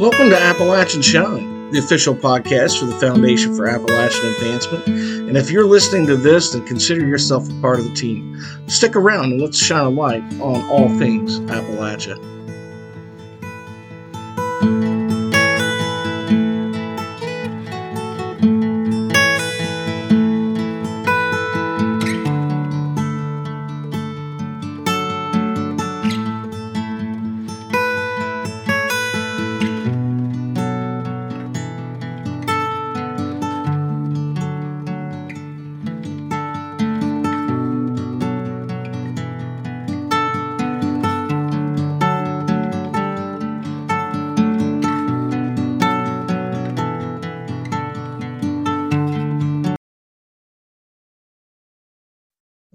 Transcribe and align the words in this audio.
Welcome 0.00 0.30
to 0.30 0.40
Appalachian 0.40 1.02
Shine, 1.02 1.72
the 1.72 1.78
official 1.78 2.14
podcast 2.14 2.80
for 2.80 2.86
the 2.86 2.94
Foundation 2.94 3.54
for 3.54 3.66
Appalachian 3.66 4.30
Advancement. 4.30 4.86
And 4.86 5.36
if 5.36 5.50
you're 5.50 5.66
listening 5.66 6.06
to 6.06 6.16
this, 6.16 6.52
then 6.52 6.64
consider 6.64 7.06
yourself 7.06 7.50
a 7.50 7.60
part 7.60 7.80
of 7.80 7.84
the 7.84 7.92
team. 7.92 8.40
Stick 8.66 8.96
around 8.96 9.32
and 9.32 9.42
let's 9.42 9.58
shine 9.58 9.84
a 9.84 9.90
light 9.90 10.22
on 10.40 10.66
all 10.70 10.88
things 10.98 11.40
Appalachia. 11.40 12.16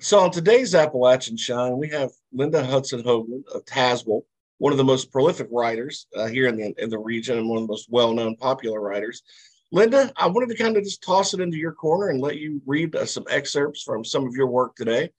So 0.05 0.20
on 0.20 0.30
today's 0.30 0.76
Appalachian 0.76 1.36
Shine, 1.36 1.80
we 1.80 1.90
have 1.90 2.12
Linda 2.32 2.63
Hudson 2.63 3.02
Hoagland 3.02 3.48
of 3.48 3.66
Tazewell, 3.66 4.22
one 4.59 4.72
of 4.72 4.77
the 4.77 4.84
most 4.84 5.12
prolific 5.12 5.48
writers 5.50 6.05
uh, 6.16 6.27
here 6.27 6.48
in 6.48 6.58
the 6.58 6.76
in 6.77 6.91
the 6.91 7.00
region 7.00 7.40
and 7.40 7.50
one 7.50 7.58
of 7.58 7.63
the 7.63 7.72
most 7.73 7.88
well-known 7.90 8.36
popular 8.36 8.80
writers. 8.80 9.23
Linda, 9.72 10.13
I 10.16 10.27
wanted 10.27 10.49
to 10.49 10.63
kind 10.63 10.77
of 10.77 10.84
just 10.84 11.02
toss 11.02 11.34
it 11.34 11.40
into 11.40 11.57
your 11.57 11.71
corner 11.71 12.10
and 12.10 12.21
let 12.21 12.38
you 12.38 12.62
read 12.68 12.96
uh, 12.96 13.07
some 13.07 13.26
excerpts 13.32 13.82
from 13.82 14.05
some 14.05 14.27
of 14.27 14.35
your 14.35 14.46
work 14.46 14.76
today 14.76 15.10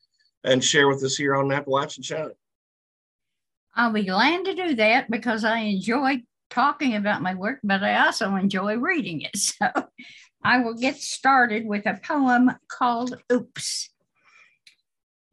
and 0.45 0.63
share 0.63 0.87
with 0.87 1.03
us 1.03 1.17
here 1.17 1.35
on 1.35 1.51
Appalachian 1.51 2.05
Shine. 2.05 2.31
I'll 3.75 3.93
be 3.93 4.05
glad 4.05 4.45
to 4.45 4.55
do 4.55 4.77
that 4.77 5.11
because 5.11 5.43
I 5.45 5.59
enjoy 5.63 6.23
talking 6.49 6.95
about 6.95 7.23
my 7.23 7.35
work, 7.35 7.59
but 7.65 7.83
I 7.83 8.07
also 8.07 8.37
enjoy 8.37 8.77
reading 8.77 9.23
it. 9.23 9.37
So 9.37 9.67
I 10.45 10.61
will 10.61 10.75
get 10.75 10.95
started 10.95 11.67
with 11.67 11.87
a 11.87 11.99
poem 12.05 12.53
called 12.69 13.21
Oops 13.33 13.91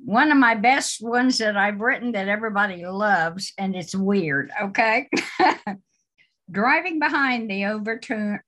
one 0.06 0.32
of 0.32 0.38
my 0.38 0.56
best 0.56 1.02
ones 1.02 1.38
that 1.38 1.56
I've 1.56 1.80
written 1.80 2.12
that 2.12 2.28
everybody 2.28 2.86
loves, 2.86 3.54
and 3.58 3.76
it's 3.76 3.96
weird. 3.96 4.52
Okay. 4.62 5.10
Driving 6.52 7.00
behind 7.00 7.50
the 7.50 7.66
overturned 7.66 8.42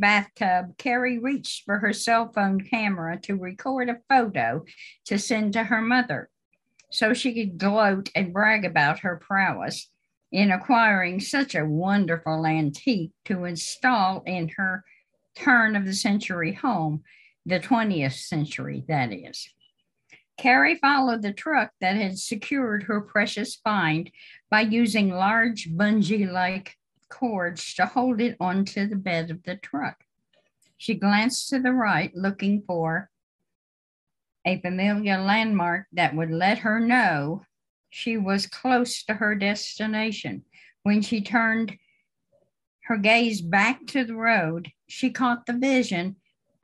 bathtub, 0.00 0.76
Carrie 0.78 1.18
reached 1.18 1.64
for 1.64 1.78
her 1.78 1.92
cell 1.92 2.30
phone 2.32 2.60
camera 2.60 3.18
to 3.22 3.36
record 3.36 3.88
a 3.88 3.98
photo 4.08 4.64
to 5.06 5.18
send 5.18 5.54
to 5.54 5.64
her 5.64 5.82
mother 5.82 6.30
so 6.90 7.12
she 7.12 7.34
could 7.34 7.58
gloat 7.58 8.10
and 8.14 8.32
brag 8.32 8.64
about 8.64 9.00
her 9.00 9.16
prowess 9.16 9.88
in 10.30 10.50
acquiring 10.50 11.18
such 11.20 11.54
a 11.54 11.64
wonderful 11.64 12.46
antique 12.46 13.12
to 13.24 13.44
install 13.44 14.22
in 14.24 14.48
her 14.56 14.84
turn 15.34 15.74
of 15.76 15.84
the 15.84 15.94
century 15.94 16.52
home, 16.52 17.02
the 17.44 17.60
20th 17.60 18.14
century, 18.14 18.84
that 18.88 19.12
is. 19.12 19.48
Carrie 20.36 20.76
followed 20.76 21.22
the 21.22 21.32
truck 21.32 21.72
that 21.80 21.96
had 21.96 22.18
secured 22.18 22.84
her 22.84 23.00
precious 23.00 23.56
find 23.56 24.10
by 24.50 24.60
using 24.60 25.10
large 25.10 25.68
bungee 25.70 26.30
like 26.30 26.76
cords 27.08 27.74
to 27.74 27.86
hold 27.86 28.20
it 28.20 28.36
onto 28.38 28.86
the 28.86 28.96
bed 28.96 29.30
of 29.30 29.42
the 29.44 29.56
truck. 29.56 30.04
She 30.76 30.94
glanced 30.94 31.48
to 31.48 31.58
the 31.58 31.72
right, 31.72 32.14
looking 32.14 32.62
for 32.66 33.10
a 34.44 34.60
familiar 34.60 35.18
landmark 35.18 35.86
that 35.92 36.14
would 36.14 36.30
let 36.30 36.58
her 36.58 36.78
know 36.78 37.42
she 37.88 38.16
was 38.16 38.46
close 38.46 39.02
to 39.04 39.14
her 39.14 39.34
destination. 39.34 40.44
When 40.82 41.00
she 41.00 41.22
turned 41.22 41.76
her 42.84 42.98
gaze 42.98 43.40
back 43.40 43.86
to 43.88 44.04
the 44.04 44.14
road, 44.14 44.70
she 44.86 45.10
caught 45.10 45.46
the 45.46 45.54
vision 45.54 46.16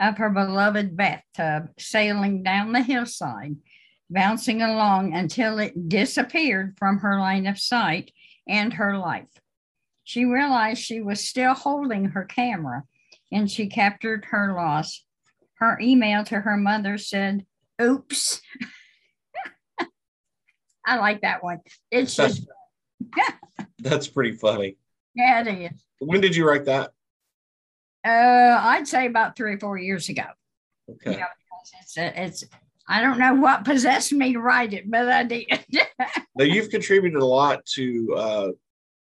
of 0.02 0.18
her 0.18 0.28
beloved 0.28 0.96
bathtub 0.96 1.68
sailing 1.78 2.42
down 2.42 2.72
the 2.72 2.82
hillside, 2.82 3.54
bouncing 4.10 4.60
along 4.60 5.14
until 5.14 5.60
it 5.60 5.88
disappeared 5.88 6.74
from 6.76 6.98
her 6.98 7.20
line 7.20 7.46
of 7.46 7.58
sight 7.58 8.10
and 8.48 8.74
her 8.74 8.98
life. 8.98 9.28
She 10.02 10.24
realized 10.24 10.82
she 10.82 11.00
was 11.00 11.26
still 11.26 11.54
holding 11.54 12.06
her 12.06 12.24
camera 12.24 12.82
and 13.30 13.48
she 13.48 13.68
captured 13.68 14.26
her 14.30 14.52
loss. 14.52 15.04
Her 15.54 15.78
email 15.80 16.24
to 16.24 16.40
her 16.40 16.56
mother 16.56 16.98
said, 16.98 17.46
Oops. 17.80 18.42
I 20.84 20.96
like 20.96 21.20
that 21.20 21.44
one. 21.44 21.60
It's 21.92 22.16
just. 22.16 22.44
That's 23.78 24.08
pretty 24.08 24.32
funny. 24.32 24.76
Yeah, 25.14 25.42
it 25.42 25.72
is. 25.72 25.84
When 26.00 26.20
did 26.20 26.34
you 26.34 26.48
write 26.48 26.64
that? 26.64 26.90
Uh, 28.04 28.58
I'd 28.60 28.88
say 28.88 29.06
about 29.06 29.36
three 29.36 29.54
or 29.54 29.58
four 29.58 29.78
years 29.78 30.08
ago. 30.08 30.24
Okay. 30.90 31.12
You 31.12 31.18
know, 31.18 31.26
it's, 31.80 31.94
it's 31.96 32.44
I 32.88 33.00
don't 33.00 33.18
know 33.18 33.34
what 33.34 33.64
possessed 33.64 34.12
me 34.12 34.32
to 34.32 34.40
write 34.40 34.72
it, 34.72 34.90
but 34.90 35.08
I 35.08 35.22
did. 35.22 35.46
now 36.34 36.44
you've 36.44 36.70
contributed 36.70 37.20
a 37.20 37.24
lot 37.24 37.64
to 37.66 38.14
uh, 38.16 38.48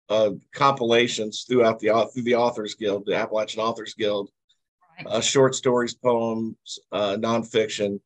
uh, 0.09 0.31
compilations 0.53 1.45
throughout 1.49 1.79
the 1.79 1.89
through 2.13 2.25
the 2.25 2.35
Authors 2.35 2.75
Guild, 2.75 3.07
the 3.07 3.17
Appalachian 3.17 3.63
Authors 3.63 3.95
Guild, 3.95 4.31
right. 4.99 5.07
uh, 5.07 5.21
short 5.21 5.55
stories, 5.55 5.95
poems, 5.95 6.79
uh, 6.93 7.17
nonfiction. 7.19 8.01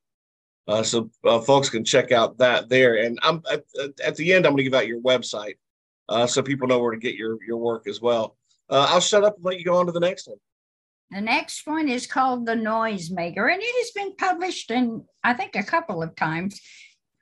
Uh, 0.66 0.82
so 0.82 1.10
uh, 1.24 1.40
folks 1.40 1.68
can 1.68 1.84
check 1.84 2.12
out 2.12 2.38
that 2.38 2.68
there. 2.68 2.96
And 3.04 3.18
I'm 3.22 3.42
at, 3.52 3.64
at 4.02 4.16
the 4.16 4.32
end, 4.32 4.46
I'm 4.46 4.52
going 4.52 4.58
to 4.58 4.64
give 4.64 4.74
out 4.74 4.86
your 4.86 5.00
website 5.00 5.56
so 6.26 6.42
people 6.42 6.68
know 6.68 6.78
where 6.78 6.92
to 6.92 6.98
get 6.98 7.16
your 7.16 7.36
your 7.46 7.58
work 7.58 7.88
as 7.88 8.00
well. 8.00 8.36
I'll 8.70 9.00
shut 9.00 9.24
up 9.24 9.36
and 9.36 9.44
let 9.44 9.58
you 9.58 9.64
go 9.64 9.76
on 9.76 9.86
to 9.86 9.92
the 9.92 10.00
next 10.00 10.28
one. 10.28 10.38
The 11.14 11.20
next 11.20 11.64
one 11.64 11.88
is 11.88 12.08
called 12.08 12.44
The 12.44 12.56
Noisemaker, 12.56 13.48
and 13.52 13.62
it 13.62 13.84
has 13.84 13.92
been 13.92 14.16
published 14.16 14.72
in, 14.72 15.04
I 15.22 15.32
think, 15.32 15.54
a 15.54 15.62
couple 15.62 16.02
of 16.02 16.16
times, 16.16 16.60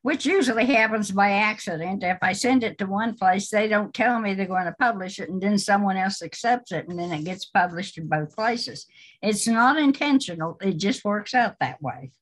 which 0.00 0.25
usually 0.25 0.64
happens 0.64 1.10
by 1.10 1.32
accident. 1.32 2.02
If 2.02 2.16
I 2.22 2.32
send 2.32 2.64
it 2.64 2.78
to 2.78 2.86
one 2.86 3.14
place, 3.16 3.50
they 3.50 3.69
don't 3.69 3.92
tell 3.92 4.19
me 4.19 4.32
they're 4.32 4.47
going 4.47 4.64
to 4.64 4.75
publish 4.81 5.19
it, 5.19 5.28
and 5.28 5.42
then 5.42 5.58
someone 5.58 5.98
else 5.98 6.22
accepts 6.22 6.72
it, 6.72 6.88
and 6.88 6.98
then 6.98 7.12
it 7.12 7.26
gets 7.26 7.44
published 7.44 7.98
in 7.98 8.08
both 8.08 8.34
places. 8.34 8.86
It's 9.20 9.47
not 9.47 9.78
intentional, 9.78 10.56
it 10.62 10.78
just 10.78 11.04
works 11.04 11.34
out 11.34 11.56
that 11.60 11.82
way. 11.82 12.12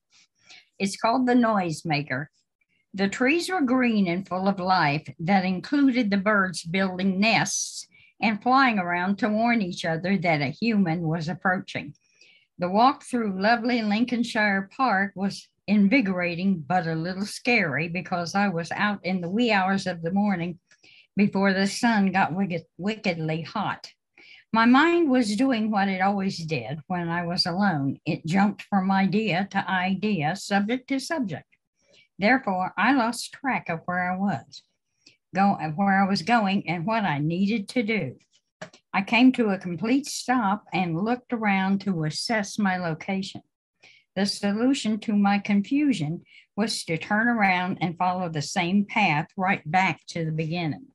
It's 0.77 0.97
called 0.97 1.25
The 1.25 1.35
Noisemaker. 1.35 2.25
The 2.93 3.07
trees 3.07 3.49
were 3.49 3.61
green 3.61 4.09
and 4.09 4.27
full 4.27 4.49
of 4.49 4.59
life 4.59 5.07
that 5.19 5.45
included 5.45 6.11
the 6.11 6.17
birds 6.17 6.63
building 6.63 7.21
nests 7.21 7.87
and 8.21 8.41
flying 8.41 8.79
around 8.79 9.17
to 9.17 9.29
warn 9.29 9.61
each 9.61 9.83
other 9.85 10.17
that 10.17 10.41
a 10.41 10.47
human 10.47 11.01
was 11.01 11.27
approaching. 11.27 11.93
The 12.59 12.69
walk 12.69 13.03
through 13.03 13.41
lovely 13.41 13.81
Lincolnshire 13.81 14.69
Park 14.75 15.13
was 15.15 15.47
invigorating, 15.67 16.59
but 16.59 16.85
a 16.85 16.95
little 16.95 17.25
scary 17.25 17.87
because 17.87 18.35
I 18.35 18.49
was 18.49 18.71
out 18.71 19.03
in 19.03 19.21
the 19.21 19.29
wee 19.29 19.51
hours 19.51 19.87
of 19.87 20.01
the 20.01 20.11
morning 20.11 20.59
before 21.15 21.53
the 21.53 21.67
sun 21.67 22.11
got 22.11 22.33
wicked, 22.33 22.65
wickedly 22.77 23.41
hot. 23.41 23.91
My 24.53 24.65
mind 24.65 25.09
was 25.09 25.35
doing 25.35 25.71
what 25.71 25.87
it 25.87 26.01
always 26.01 26.37
did 26.37 26.79
when 26.87 27.07
I 27.07 27.25
was 27.25 27.45
alone. 27.45 27.99
It 28.05 28.25
jumped 28.25 28.63
from 28.63 28.91
idea 28.91 29.47
to 29.51 29.69
idea, 29.69 30.35
subject 30.35 30.89
to 30.89 30.99
subject. 30.99 31.45
Therefore, 32.19 32.73
I 32.77 32.93
lost 32.93 33.31
track 33.33 33.69
of 33.69 33.79
where 33.85 34.11
I 34.11 34.17
was 34.17 34.63
go 35.33 35.53
where 35.75 36.03
I 36.03 36.07
was 36.07 36.21
going 36.21 36.67
and 36.67 36.85
what 36.85 37.03
I 37.03 37.19
needed 37.19 37.69
to 37.69 37.83
do. 37.83 38.15
I 38.93 39.01
came 39.01 39.31
to 39.33 39.49
a 39.49 39.57
complete 39.57 40.05
stop 40.05 40.65
and 40.73 40.99
looked 40.99 41.31
around 41.31 41.81
to 41.81 42.03
assess 42.03 42.59
my 42.59 42.77
location. 42.77 43.41
The 44.15 44.25
solution 44.25 44.99
to 45.01 45.15
my 45.15 45.39
confusion 45.39 46.23
was 46.57 46.83
to 46.85 46.97
turn 46.97 47.29
around 47.29 47.77
and 47.79 47.97
follow 47.97 48.27
the 48.27 48.41
same 48.41 48.85
path 48.85 49.27
right 49.37 49.61
back 49.69 50.01
to 50.07 50.25
the 50.25 50.31
beginning. 50.31 50.87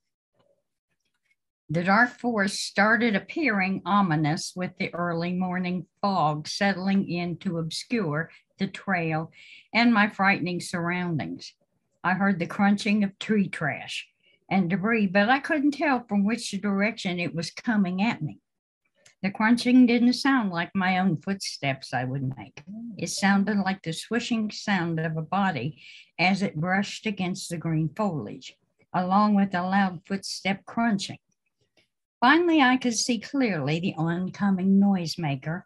The 1.71 1.83
dark 1.83 2.11
forest 2.21 2.61
started 2.61 3.17
appearing 3.17 3.83
ominous 3.87 4.53
with 4.55 4.73
the 4.79 4.95
early 4.95 5.33
morning 5.33 5.87
fog 6.01 6.47
settling 6.47 7.11
in 7.11 7.39
to 7.39 7.59
obscure 7.59 8.31
the 8.59 8.69
trail 8.69 9.33
and 9.75 9.93
my 9.93 10.09
frightening 10.09 10.61
surroundings. 10.61 11.55
I 12.05 12.15
heard 12.15 12.39
the 12.39 12.47
crunching 12.47 13.03
of 13.03 13.19
tree 13.19 13.49
trash, 13.49 14.07
and 14.51 14.71
debris, 14.71 15.07
but 15.07 15.29
I 15.29 15.39
couldn't 15.39 15.73
tell 15.73 16.05
from 16.07 16.25
which 16.25 16.51
direction 16.51 17.19
it 17.19 17.35
was 17.35 17.51
coming 17.51 18.03
at 18.03 18.23
me. 18.23 18.41
The 19.23 19.31
crunching 19.31 19.87
didn't 19.87 20.13
sound 20.13 20.51
like 20.51 20.71
my 20.75 20.99
own 20.99 21.17
footsteps 21.17 21.93
I 21.93 22.05
would 22.05 22.37
make. 22.37 22.63
It 22.99 23.09
sounded 23.09 23.57
like 23.57 23.83
the 23.83 23.93
swishing 23.93 24.51
sound 24.51 25.01
of 25.01 25.17
a 25.17 25.23
body 25.23 25.83
as 26.19 26.43
it 26.43 26.61
brushed 26.61 27.07
against 27.07 27.49
the 27.49 27.57
green 27.57 27.89
foliage, 27.89 28.55
along 28.93 29.35
with 29.35 29.55
a 29.55 29.63
loud 29.63 30.03
footstep 30.07 30.65
crunching. 30.65 31.19
Finally, 32.21 32.61
I 32.61 32.77
could 32.77 32.95
see 32.95 33.19
clearly 33.19 33.81
the 33.81 33.95
oncoming 33.97 34.81
noisemaker. 34.81 35.63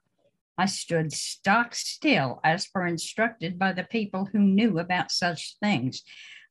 I 0.56 0.66
stood 0.66 1.12
stock 1.12 1.74
still 1.74 2.40
as 2.44 2.66
per 2.66 2.86
instructed 2.86 3.58
by 3.58 3.72
the 3.72 3.84
people 3.84 4.26
who 4.26 4.38
knew 4.38 4.78
about 4.78 5.10
such 5.10 5.56
things. 5.60 6.02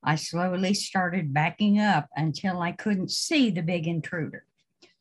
I 0.03 0.15
slowly 0.15 0.73
started 0.73 1.33
backing 1.33 1.79
up 1.79 2.07
until 2.15 2.61
I 2.61 2.71
couldn't 2.71 3.11
see 3.11 3.49
the 3.49 3.61
big 3.61 3.87
intruder. 3.87 4.45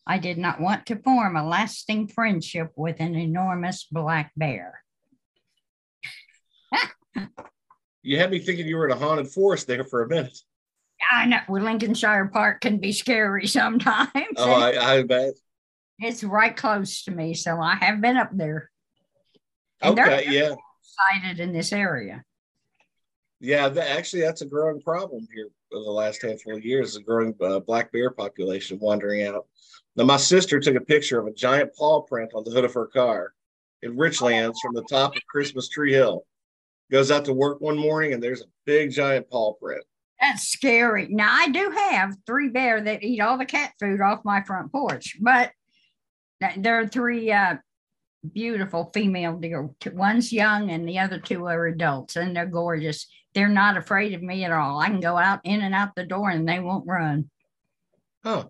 I 0.06 0.19
did 0.19 0.39
not 0.39 0.61
want 0.61 0.87
to 0.87 0.97
form 0.97 1.37
a 1.37 1.47
lasting 1.47 2.09
friendship 2.09 2.73
with 2.77 2.99
an 2.99 3.15
enormous 3.15 3.85
black 3.85 4.33
bear. 4.37 4.83
you 8.03 8.19
had 8.19 8.31
me 8.31 8.39
thinking 8.39 8.67
you 8.67 8.77
were 8.77 8.87
in 8.87 8.97
a 8.97 8.99
haunted 8.99 9.29
forest 9.29 9.67
there 9.67 9.85
for 9.85 10.03
a 10.03 10.09
minute. 10.09 10.39
I 11.12 11.27
know 11.27 11.41
well, 11.49 11.62
Lincolnshire 11.62 12.29
Park 12.33 12.61
can 12.61 12.79
be 12.79 12.93
scary 12.93 13.47
sometimes. 13.47 14.12
Oh, 14.37 14.53
I, 14.53 14.95
I 14.95 15.03
bet. 15.03 15.35
It's 16.00 16.25
right 16.25 16.56
close 16.56 17.05
to 17.05 17.11
me, 17.11 17.35
so 17.35 17.61
I 17.61 17.77
have 17.77 18.00
been 18.00 18.17
up 18.17 18.31
there. 18.33 18.71
And 19.81 19.99
okay, 19.99 20.27
yeah. 20.29 20.55
Sighted 20.83 21.41
in 21.41 21.53
this 21.53 21.73
area. 21.73 22.25
Yeah, 23.40 23.69
actually, 23.81 24.23
that's 24.23 24.43
a 24.43 24.46
growing 24.46 24.81
problem 24.81 25.26
here 25.32 25.49
over 25.73 25.85
the 25.85 25.90
last 25.90 26.23
handful 26.23 26.56
of 26.56 26.64
years. 26.64 26.96
A 26.96 27.00
growing 27.00 27.35
uh, 27.40 27.61
black 27.61 27.93
bear 27.93 28.11
population 28.11 28.79
wandering 28.81 29.25
out. 29.26 29.46
Now, 29.94 30.05
my 30.05 30.17
sister 30.17 30.58
took 30.58 30.75
a 30.75 30.81
picture 30.81 31.20
of 31.20 31.26
a 31.26 31.32
giant 31.32 31.75
paw 31.76 32.02
print 32.02 32.32
on 32.35 32.44
the 32.44 32.50
hood 32.50 32.64
of 32.64 32.75
her 32.75 32.87
car 32.87 33.32
in 33.82 33.96
Richlands 33.96 34.56
from 34.61 34.75
the 34.75 34.85
top 34.90 35.14
of 35.14 35.23
Christmas 35.26 35.69
Tree 35.69 35.93
Hill. 35.93 36.25
Goes 36.90 37.11
out 37.11 37.25
to 37.26 37.32
work 37.32 37.61
one 37.61 37.79
morning, 37.79 38.12
and 38.12 38.23
there's 38.23 38.40
a 38.40 38.46
big 38.64 38.90
giant 38.90 39.29
paw 39.31 39.55
print. 39.55 39.85
That's 40.20 40.49
scary. 40.49 41.06
Now 41.08 41.32
I 41.32 41.49
do 41.49 41.70
have 41.70 42.17
three 42.26 42.49
bear 42.49 42.81
that 42.81 43.05
eat 43.05 43.20
all 43.20 43.38
the 43.38 43.44
cat 43.44 43.73
food 43.79 44.00
off 44.00 44.25
my 44.25 44.43
front 44.43 44.73
porch, 44.73 45.17
but 45.20 45.52
there 46.56 46.81
are 46.81 46.88
three 46.88 47.31
uh, 47.31 47.56
beautiful 48.32 48.90
female 48.93 49.37
deer. 49.37 49.69
One's 49.93 50.32
young 50.32 50.70
and 50.70 50.88
the 50.88 50.99
other 50.99 51.20
two 51.20 51.46
are 51.46 51.67
adults, 51.67 52.17
and 52.17 52.35
they're 52.35 52.46
gorgeous. 52.46 53.06
They're 53.35 53.49
not 53.49 53.77
afraid 53.77 54.15
of 54.15 54.23
me 54.23 54.45
at 54.45 54.53
all. 54.53 54.79
I 54.79 54.89
can 54.89 55.01
go 55.01 55.17
out 55.17 55.41
in 55.45 55.61
and 55.61 55.75
out 55.75 55.95
the 55.95 56.05
door, 56.05 56.31
and 56.31 56.49
they 56.49 56.61
won't 56.61 56.87
run. 56.87 57.31
Oh, 58.25 58.47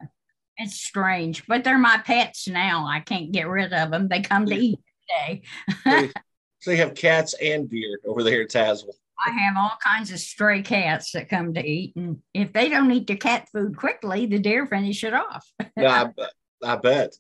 it's 0.57 0.81
strange, 0.81 1.47
but 1.47 1.63
they're 1.63 1.79
my 1.79 1.99
pets 1.99 2.49
now. 2.49 2.87
I 2.87 3.01
can't 3.01 3.33
get 3.33 3.49
rid 3.49 3.73
of 3.73 3.91
them. 3.91 4.09
They 4.09 4.23
come 4.23 4.47
to 4.47 4.55
eat 4.55 4.81
today. 5.09 5.43
so 6.61 6.71
you 6.71 6.79
have 6.79 6.95
cats 6.95 7.35
and 7.41 7.71
deer 7.71 8.01
over 8.07 8.23
there 8.23 8.43
at 8.43 8.51
Tazewell. 8.51 8.95
I 9.25 9.31
have 9.33 9.57
all 9.57 9.77
kinds 9.83 10.13
of 10.13 10.21
stray 10.21 10.63
cats 10.63 11.13
that 11.13 11.29
come 11.29 11.55
to 11.55 11.65
eat, 11.65 11.95
and 11.97 12.19
if 12.35 12.53
they 12.53 12.69
don't 12.69 12.91
eat 12.93 13.07
their 13.07 13.17
cat 13.17 13.49
food 13.53 13.77
quickly, 13.77 14.27
the 14.27 14.39
deer 14.39 14.67
finish 14.67 15.03
it 15.03 15.15
off. 15.15 15.47
yeah, 15.77 16.03
I 16.03 16.05
bet. 16.05 16.33
I 16.63 16.77
bet. 16.77 17.17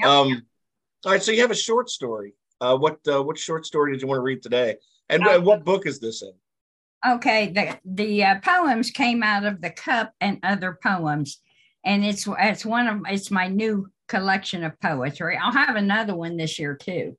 Yep. 0.00 0.08
Um, 0.08 0.42
all 1.04 1.12
right, 1.12 1.22
so 1.22 1.32
you 1.32 1.40
have 1.40 1.50
a 1.50 1.56
short 1.56 1.88
story. 1.88 2.34
Uh, 2.60 2.76
what 2.76 2.98
uh, 3.06 3.22
what 3.22 3.38
short 3.38 3.64
story 3.64 3.92
did 3.92 4.02
you 4.02 4.08
want 4.08 4.18
to 4.18 4.22
read 4.22 4.42
today, 4.42 4.76
and 5.08 5.26
uh, 5.26 5.40
what 5.40 5.64
book 5.64 5.86
is 5.86 6.00
this 6.00 6.22
in? 6.22 6.32
Okay, 7.06 7.52
the 7.52 7.78
the 7.84 8.24
uh, 8.24 8.40
poems 8.40 8.90
came 8.90 9.22
out 9.22 9.44
of 9.44 9.60
the 9.60 9.70
cup 9.70 10.12
and 10.20 10.38
other 10.42 10.78
poems, 10.82 11.40
and 11.84 12.04
it's 12.04 12.26
it's 12.40 12.66
one 12.66 12.88
of 12.88 13.02
it's 13.08 13.30
my 13.30 13.48
new 13.48 13.88
collection 14.08 14.64
of 14.64 14.80
poetry. 14.80 15.38
I'll 15.40 15.52
have 15.52 15.76
another 15.76 16.16
one 16.16 16.36
this 16.36 16.58
year 16.58 16.74
too. 16.74 17.16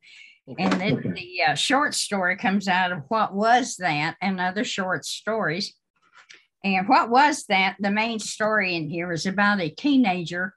And 0.58 0.74
then 0.74 1.14
the 1.16 1.44
uh, 1.50 1.54
short 1.54 1.94
story 1.94 2.36
comes 2.36 2.68
out 2.68 2.92
of 2.92 3.04
What 3.08 3.36
Was 3.36 3.76
That 3.78 4.16
and 4.20 4.40
other 4.40 4.64
short 4.64 5.06
stories. 5.06 5.76
And 6.64 6.88
What 6.88 7.12
Was 7.12 7.46
That? 7.46 7.76
The 7.80 7.92
main 7.92 8.18
story 8.18 8.76
in 8.76 8.90
here 8.90 9.12
is 9.12 9.28
about 9.28 9.62
a 9.62 9.70
teenager 9.70 10.56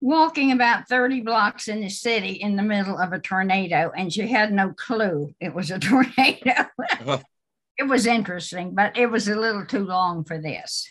walking 0.00 0.52
about 0.52 0.88
30 0.88 1.20
blocks 1.20 1.68
in 1.68 1.80
the 1.80 1.88
city 1.88 2.32
in 2.32 2.56
the 2.56 2.62
middle 2.62 2.98
of 2.98 3.12
a 3.12 3.18
tornado, 3.18 3.92
and 3.96 4.12
she 4.12 4.26
had 4.26 4.52
no 4.52 4.72
clue 4.72 5.34
it 5.40 5.54
was 5.54 5.70
a 5.70 5.78
tornado. 5.80 6.66
It 7.78 7.84
was 7.84 8.06
interesting, 8.06 8.74
but 8.74 8.96
it 8.96 9.06
was 9.06 9.28
a 9.28 9.34
little 9.34 9.64
too 9.64 9.84
long 9.84 10.24
for 10.24 10.38
this. 10.40 10.88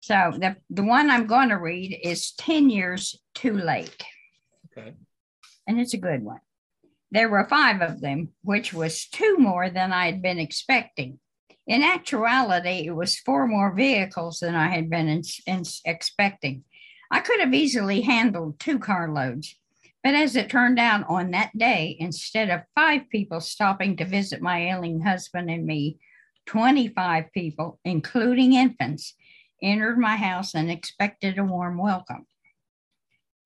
So 0.00 0.32
the, 0.36 0.56
the 0.70 0.84
one 0.84 1.10
I'm 1.10 1.26
going 1.26 1.48
to 1.48 1.56
read 1.56 1.98
is 2.02 2.32
10 2.32 2.70
Years 2.70 3.18
Too 3.34 3.56
Late. 3.56 4.04
Okay. 4.76 4.94
And 5.66 5.80
it's 5.80 5.94
a 5.94 5.98
good 5.98 6.22
one. 6.22 6.40
There 7.10 7.28
were 7.28 7.46
five 7.48 7.80
of 7.80 8.00
them, 8.00 8.30
which 8.42 8.74
was 8.74 9.06
two 9.06 9.38
more 9.38 9.70
than 9.70 9.92
I 9.92 10.06
had 10.06 10.20
been 10.20 10.38
expecting. 10.38 11.20
In 11.66 11.82
actuality, 11.82 12.86
it 12.86 12.94
was 12.94 13.18
four 13.18 13.46
more 13.46 13.74
vehicles 13.74 14.40
than 14.40 14.54
I 14.54 14.68
had 14.68 14.90
been 14.90 15.08
in, 15.08 15.22
in 15.46 15.62
expecting. 15.84 16.64
I 17.10 17.20
could 17.20 17.40
have 17.40 17.54
easily 17.54 18.02
handled 18.02 18.60
two 18.60 18.78
carloads, 18.78 19.54
but 20.04 20.14
as 20.14 20.36
it 20.36 20.50
turned 20.50 20.78
out 20.78 21.06
on 21.08 21.30
that 21.30 21.56
day, 21.56 21.96
instead 21.98 22.50
of 22.50 22.60
five 22.74 23.08
people 23.08 23.40
stopping 23.40 23.96
to 23.96 24.04
visit 24.04 24.42
my 24.42 24.70
ailing 24.70 25.00
husband 25.00 25.50
and 25.50 25.64
me, 25.64 25.98
25 26.44 27.32
people, 27.32 27.80
including 27.86 28.52
infants, 28.52 29.14
entered 29.62 29.98
my 29.98 30.16
house 30.16 30.54
and 30.54 30.70
expected 30.70 31.38
a 31.38 31.44
warm 31.44 31.78
welcome. 31.78 32.26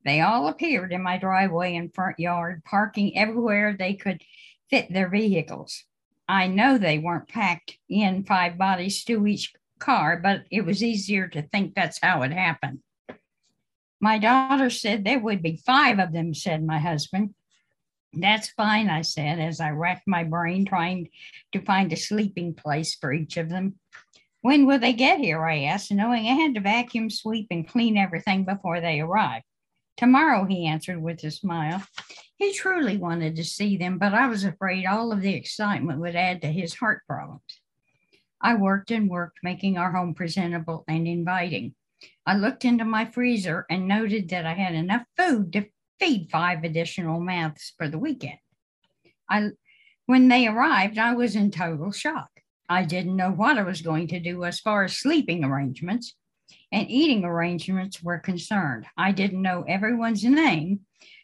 They 0.04 0.20
all 0.20 0.48
appeared 0.48 0.92
in 0.92 1.00
my 1.00 1.16
driveway 1.16 1.76
and 1.76 1.94
front 1.94 2.18
yard, 2.18 2.64
parking 2.64 3.16
everywhere 3.16 3.76
they 3.78 3.94
could 3.94 4.22
fit 4.68 4.92
their 4.92 5.08
vehicles. 5.08 5.84
I 6.28 6.48
know 6.48 6.76
they 6.76 6.98
weren't 6.98 7.28
packed 7.28 7.78
in 7.88 8.24
five 8.24 8.58
bodies 8.58 9.04
to 9.04 9.26
each 9.28 9.52
car, 9.78 10.18
but 10.20 10.42
it 10.50 10.62
was 10.62 10.82
easier 10.82 11.28
to 11.28 11.42
think 11.42 11.74
that's 11.74 12.00
how 12.02 12.22
it 12.22 12.32
happened. 12.32 12.80
My 14.00 14.18
daughter 14.18 14.70
said 14.70 15.04
there 15.04 15.18
would 15.18 15.42
be 15.42 15.62
five 15.64 15.98
of 15.98 16.12
them, 16.12 16.34
said 16.34 16.64
my 16.64 16.78
husband. 16.78 17.34
That's 18.12 18.48
fine, 18.48 18.88
I 18.88 19.02
said, 19.02 19.38
as 19.38 19.60
I 19.60 19.70
racked 19.70 20.06
my 20.06 20.24
brain 20.24 20.64
trying 20.64 21.10
to 21.52 21.60
find 21.60 21.92
a 21.92 21.96
sleeping 21.96 22.54
place 22.54 22.94
for 22.94 23.12
each 23.12 23.36
of 23.36 23.48
them. 23.48 23.74
When 24.40 24.66
will 24.66 24.78
they 24.78 24.92
get 24.92 25.18
here? 25.18 25.44
I 25.44 25.64
asked, 25.64 25.92
knowing 25.92 26.26
I 26.26 26.34
had 26.34 26.54
to 26.54 26.60
vacuum, 26.60 27.10
sweep, 27.10 27.48
and 27.50 27.68
clean 27.68 27.96
everything 27.96 28.44
before 28.44 28.80
they 28.80 29.00
arrived. 29.00 29.44
Tomorrow, 29.96 30.44
he 30.44 30.66
answered 30.66 31.02
with 31.02 31.24
a 31.24 31.30
smile. 31.30 31.82
He 32.36 32.52
truly 32.52 32.96
wanted 32.96 33.34
to 33.34 33.44
see 33.44 33.76
them, 33.76 33.98
but 33.98 34.14
I 34.14 34.28
was 34.28 34.44
afraid 34.44 34.86
all 34.86 35.10
of 35.12 35.22
the 35.22 35.34
excitement 35.34 35.98
would 36.00 36.14
add 36.14 36.40
to 36.42 36.52
his 36.52 36.74
heart 36.74 37.02
problems. 37.08 37.42
I 38.40 38.54
worked 38.54 38.92
and 38.92 39.10
worked, 39.10 39.40
making 39.42 39.76
our 39.76 39.90
home 39.90 40.14
presentable 40.14 40.84
and 40.86 41.08
inviting. 41.08 41.74
I 42.26 42.34
looked 42.34 42.64
into 42.64 42.84
my 42.84 43.04
freezer 43.06 43.64
and 43.70 43.88
noted 43.88 44.28
that 44.28 44.46
I 44.46 44.54
had 44.54 44.74
enough 44.74 45.02
food 45.16 45.52
to 45.54 45.66
feed 45.98 46.28
five 46.30 46.64
additional 46.64 47.20
mouths 47.20 47.72
for 47.76 47.88
the 47.88 47.98
weekend. 47.98 48.38
I, 49.30 49.50
when 50.06 50.28
they 50.28 50.46
arrived, 50.46 50.98
I 50.98 51.14
was 51.14 51.36
in 51.36 51.50
total 51.50 51.92
shock. 51.92 52.30
I 52.68 52.84
didn't 52.84 53.16
know 53.16 53.30
what 53.30 53.58
I 53.58 53.62
was 53.62 53.80
going 53.80 54.08
to 54.08 54.20
do 54.20 54.44
as 54.44 54.60
far 54.60 54.84
as 54.84 54.98
sleeping 54.98 55.42
arrangements 55.42 56.14
and 56.70 56.90
eating 56.90 57.24
arrangements 57.24 58.02
were 58.02 58.18
concerned. 58.18 58.86
I 58.96 59.12
didn't 59.12 59.42
know 59.42 59.64
everyone's 59.66 60.24
name, 60.24 60.80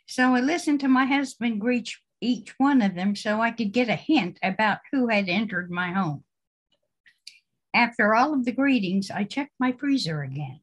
so 0.06 0.34
I 0.34 0.40
listened 0.40 0.80
to 0.80 0.88
my 0.88 1.04
husband 1.04 1.60
greet 1.60 1.94
each 2.20 2.54
one 2.58 2.80
of 2.80 2.94
them 2.94 3.14
so 3.14 3.40
I 3.40 3.50
could 3.50 3.72
get 3.72 3.88
a 3.88 3.96
hint 3.96 4.38
about 4.42 4.78
who 4.90 5.08
had 5.08 5.28
entered 5.28 5.70
my 5.70 5.92
home. 5.92 6.25
After 7.75 8.14
all 8.14 8.32
of 8.32 8.44
the 8.44 8.52
greetings, 8.52 9.10
I 9.10 9.25
checked 9.25 9.52
my 9.58 9.72
freezer 9.72 10.22
again. 10.22 10.60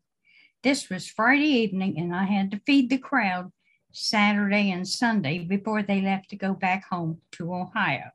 This 0.63 0.89
was 0.89 1.07
Friday 1.07 1.47
evening, 1.63 1.97
and 1.97 2.15
I 2.15 2.25
had 2.25 2.51
to 2.51 2.61
feed 2.65 2.89
the 2.89 2.99
crowd 2.99 3.51
Saturday 3.91 4.69
and 4.69 4.87
Sunday 4.87 5.39
before 5.39 5.81
they 5.81 6.01
left 6.01 6.29
to 6.29 6.35
go 6.35 6.53
back 6.53 6.85
home 6.85 7.19
to 7.31 7.53
Ohio. 7.53 8.11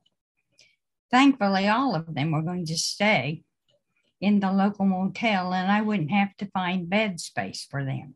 Thankfully, 1.10 1.66
all 1.66 1.96
of 1.96 2.14
them 2.14 2.30
were 2.30 2.42
going 2.42 2.64
to 2.66 2.78
stay, 2.78 3.42
in 4.20 4.40
the 4.40 4.52
local 4.52 4.86
motel 4.86 5.52
and 5.52 5.70
I 5.70 5.80
wouldn't 5.82 6.10
have 6.10 6.36
to 6.38 6.46
find 6.46 6.88
bed 6.88 7.20
space 7.20 7.66
for 7.68 7.84
them. 7.84 8.14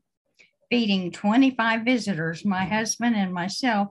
Feeding 0.71 1.11
25 1.11 1.85
visitors, 1.85 2.45
my 2.45 2.65
husband 2.65 3.17
and 3.17 3.35
myself, 3.35 3.89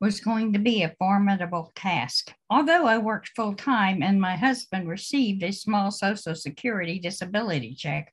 was 0.00 0.20
going 0.20 0.52
to 0.52 0.58
be 0.58 0.82
a 0.82 0.94
formidable 0.98 1.72
task. 1.74 2.32
Although 2.50 2.86
I 2.86 2.98
worked 2.98 3.32
full 3.34 3.54
time 3.54 4.02
and 4.02 4.20
my 4.20 4.36
husband 4.36 4.88
received 4.88 5.42
a 5.42 5.50
small 5.50 5.90
Social 5.90 6.34
Security 6.34 7.00
disability 7.00 7.74
check, 7.74 8.12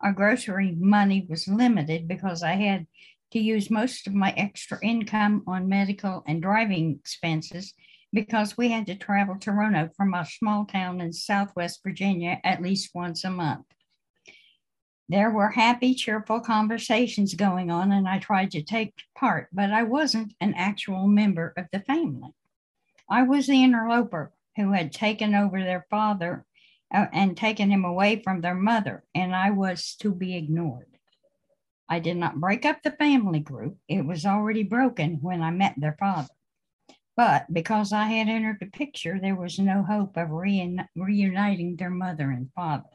our 0.00 0.12
grocery 0.12 0.74
money 0.78 1.26
was 1.28 1.48
limited 1.48 2.06
because 2.06 2.42
I 2.42 2.52
had 2.52 2.86
to 3.32 3.38
use 3.38 3.70
most 3.70 4.06
of 4.06 4.14
my 4.14 4.32
extra 4.36 4.78
income 4.82 5.44
on 5.46 5.68
medical 5.68 6.22
and 6.26 6.40
driving 6.40 6.96
expenses 6.98 7.74
because 8.12 8.56
we 8.56 8.70
had 8.70 8.86
to 8.86 8.94
travel 8.94 9.36
to 9.40 9.52
Roanoke 9.52 9.94
from 9.94 10.14
a 10.14 10.24
small 10.24 10.64
town 10.64 11.00
in 11.00 11.12
Southwest 11.12 11.80
Virginia 11.82 12.40
at 12.42 12.62
least 12.62 12.94
once 12.94 13.24
a 13.24 13.30
month. 13.30 13.66
There 15.10 15.30
were 15.30 15.50
happy, 15.50 15.94
cheerful 15.94 16.40
conversations 16.40 17.34
going 17.34 17.70
on, 17.70 17.92
and 17.92 18.06
I 18.06 18.18
tried 18.18 18.50
to 18.52 18.62
take 18.62 18.92
part, 19.16 19.48
but 19.52 19.70
I 19.70 19.82
wasn't 19.82 20.34
an 20.40 20.54
actual 20.54 21.06
member 21.06 21.54
of 21.56 21.66
the 21.72 21.80
family. 21.80 22.30
I 23.10 23.22
was 23.22 23.46
the 23.46 23.64
interloper 23.64 24.32
who 24.56 24.72
had 24.72 24.92
taken 24.92 25.34
over 25.34 25.60
their 25.60 25.86
father 25.88 26.44
and 26.90 27.36
taken 27.36 27.70
him 27.70 27.84
away 27.84 28.22
from 28.22 28.40
their 28.40 28.54
mother, 28.54 29.04
and 29.14 29.34
I 29.34 29.50
was 29.50 29.94
to 30.00 30.14
be 30.14 30.36
ignored. 30.36 30.86
I 31.88 31.98
did 31.98 32.16
not 32.16 32.40
break 32.40 32.64
up 32.64 32.82
the 32.82 32.90
family 32.92 33.40
group. 33.40 33.78
It 33.88 34.04
was 34.04 34.26
already 34.26 34.62
broken 34.62 35.18
when 35.20 35.42
I 35.42 35.50
met 35.50 35.74
their 35.76 35.96
father. 35.98 36.28
But 37.16 37.52
because 37.52 37.92
I 37.92 38.04
had 38.04 38.28
entered 38.28 38.58
the 38.60 38.66
picture, 38.66 39.18
there 39.20 39.34
was 39.34 39.58
no 39.58 39.82
hope 39.82 40.16
of 40.16 40.30
reuniting 40.30 41.76
their 41.76 41.90
mother 41.90 42.30
and 42.30 42.52
father. 42.54 42.90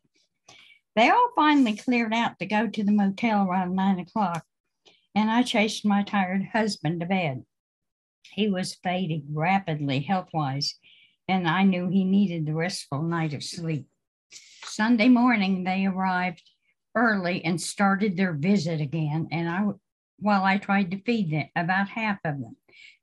They 0.95 1.09
all 1.09 1.31
finally 1.35 1.75
cleared 1.75 2.13
out 2.13 2.39
to 2.39 2.45
go 2.45 2.67
to 2.67 2.83
the 2.83 2.91
motel 2.91 3.47
around 3.47 3.75
nine 3.75 3.99
o'clock, 3.99 4.45
and 5.15 5.29
I 5.29 5.43
chased 5.43 5.85
my 5.85 6.03
tired 6.03 6.45
husband 6.53 6.99
to 6.99 7.05
bed. 7.05 7.45
He 8.31 8.47
was 8.47 8.75
fading 8.75 9.25
rapidly 9.33 9.99
health 10.01 10.29
wise, 10.33 10.75
and 11.27 11.47
I 11.47 11.63
knew 11.63 11.89
he 11.89 12.03
needed 12.03 12.45
the 12.45 12.53
restful 12.53 13.01
night 13.01 13.33
of 13.33 13.43
sleep. 13.43 13.87
Sunday 14.65 15.09
morning, 15.09 15.63
they 15.63 15.85
arrived 15.85 16.43
early 16.95 17.43
and 17.45 17.59
started 17.59 18.17
their 18.17 18.33
visit 18.33 18.81
again, 18.81 19.27
and 19.31 19.49
I, 19.49 19.67
while 20.19 20.43
I 20.43 20.57
tried 20.57 20.91
to 20.91 21.01
feed 21.01 21.31
them, 21.31 21.49
about 21.55 21.89
half 21.89 22.17
of 22.25 22.39
them. 22.39 22.57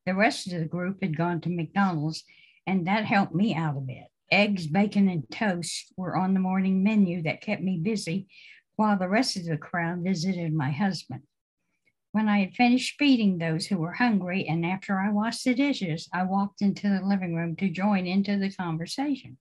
The 0.07 0.15
rest 0.15 0.53
of 0.53 0.61
the 0.61 0.67
group 0.67 1.03
had 1.03 1.17
gone 1.17 1.41
to 1.43 1.51
McDonald's, 1.51 2.25
and 2.67 2.87
that 2.87 3.05
helped 3.05 3.35
me 3.35 3.55
out 3.55 3.77
a 3.77 3.81
bit. 3.81 4.05
Eggs, 4.31 4.67
bacon, 4.67 5.09
and 5.09 5.29
toast 5.31 5.93
were 5.97 6.17
on 6.17 6.35
the 6.35 6.41
morning 6.41 6.83
menu 6.83 7.23
that 7.23 7.43
kept 7.43 7.63
me 7.63 7.79
busy 7.83 8.29
while 8.77 8.99
the 8.99 9.09
rest 9.09 9.37
of 9.37 9.45
the 9.45 9.57
crowd 9.57 10.03
visited 10.03 10.53
my 10.53 10.71
husband. 10.71 11.23
When 12.13 12.29
I 12.29 12.41
had 12.41 12.55
finished 12.55 12.97
feeding 12.99 13.39
those 13.39 13.67
who 13.67 13.79
were 13.79 13.93
hungry, 13.93 14.47
and 14.47 14.67
after 14.67 14.99
I 14.99 15.11
washed 15.11 15.45
the 15.45 15.55
dishes, 15.55 16.09
I 16.13 16.25
walked 16.25 16.61
into 16.61 16.89
the 16.89 17.07
living 17.07 17.35
room 17.37 17.55
to 17.57 17.71
join 17.71 18.07
into 18.07 18.37
the 18.37 18.51
conversation. 18.51 19.39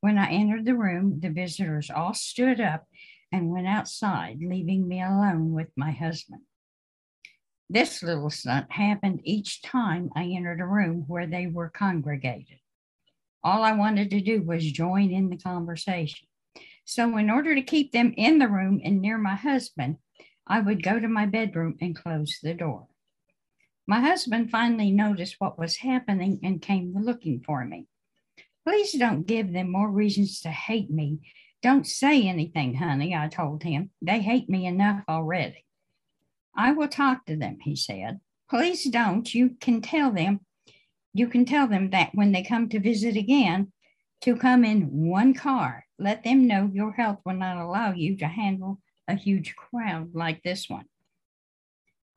When 0.00 0.16
I 0.16 0.30
entered 0.30 0.64
the 0.64 0.76
room, 0.76 1.18
the 1.20 1.30
visitors 1.30 1.90
all 1.90 2.14
stood 2.14 2.60
up 2.60 2.86
and 3.32 3.50
went 3.50 3.66
outside, 3.66 4.38
leaving 4.40 4.86
me 4.86 5.02
alone 5.02 5.52
with 5.52 5.68
my 5.76 5.90
husband. 5.90 6.42
This 7.68 8.02
little 8.02 8.30
stunt 8.30 8.70
happened 8.72 9.20
each 9.24 9.62
time 9.62 10.10
I 10.14 10.24
entered 10.24 10.60
a 10.60 10.66
room 10.66 11.04
where 11.06 11.26
they 11.26 11.48
were 11.48 11.70
congregated. 11.70 12.58
All 13.42 13.62
I 13.62 13.72
wanted 13.72 14.10
to 14.10 14.20
do 14.20 14.42
was 14.42 14.70
join 14.70 15.10
in 15.10 15.28
the 15.28 15.36
conversation. 15.36 16.28
So, 16.84 17.16
in 17.16 17.30
order 17.30 17.54
to 17.54 17.62
keep 17.62 17.92
them 17.92 18.14
in 18.16 18.38
the 18.38 18.48
room 18.48 18.80
and 18.84 19.00
near 19.00 19.18
my 19.18 19.36
husband, 19.36 19.96
I 20.50 20.58
would 20.58 20.82
go 20.82 20.98
to 20.98 21.06
my 21.06 21.26
bedroom 21.26 21.76
and 21.80 21.94
close 21.94 22.40
the 22.42 22.54
door. 22.54 22.88
My 23.86 24.00
husband 24.00 24.50
finally 24.50 24.90
noticed 24.90 25.36
what 25.38 25.60
was 25.60 25.76
happening 25.76 26.40
and 26.42 26.60
came 26.60 26.92
looking 26.92 27.40
for 27.46 27.64
me. 27.64 27.86
Please 28.66 28.92
don't 28.92 29.28
give 29.28 29.52
them 29.52 29.70
more 29.70 29.88
reasons 29.88 30.40
to 30.40 30.50
hate 30.50 30.90
me. 30.90 31.20
Don't 31.62 31.86
say 31.86 32.26
anything, 32.26 32.74
honey, 32.74 33.14
I 33.14 33.28
told 33.28 33.62
him. 33.62 33.90
They 34.02 34.22
hate 34.22 34.50
me 34.50 34.66
enough 34.66 35.04
already. 35.08 35.64
I 36.56 36.72
will 36.72 36.88
talk 36.88 37.26
to 37.26 37.36
them, 37.36 37.58
he 37.62 37.76
said. 37.76 38.18
Please 38.48 38.82
don't. 38.90 39.32
You 39.32 39.50
can 39.60 39.80
tell 39.80 40.10
them, 40.10 40.40
you 41.14 41.28
can 41.28 41.44
tell 41.44 41.68
them 41.68 41.90
that 41.90 42.10
when 42.12 42.32
they 42.32 42.42
come 42.42 42.68
to 42.70 42.80
visit 42.80 43.16
again, 43.16 43.70
to 44.22 44.34
come 44.34 44.64
in 44.64 45.06
one 45.08 45.32
car. 45.32 45.86
Let 45.96 46.24
them 46.24 46.48
know 46.48 46.68
your 46.72 46.90
health 46.90 47.20
will 47.24 47.34
not 47.34 47.56
allow 47.56 47.92
you 47.92 48.16
to 48.16 48.26
handle 48.26 48.80
a 49.10 49.14
huge 49.14 49.54
crowd 49.56 50.14
like 50.14 50.42
this 50.42 50.68
one. 50.68 50.86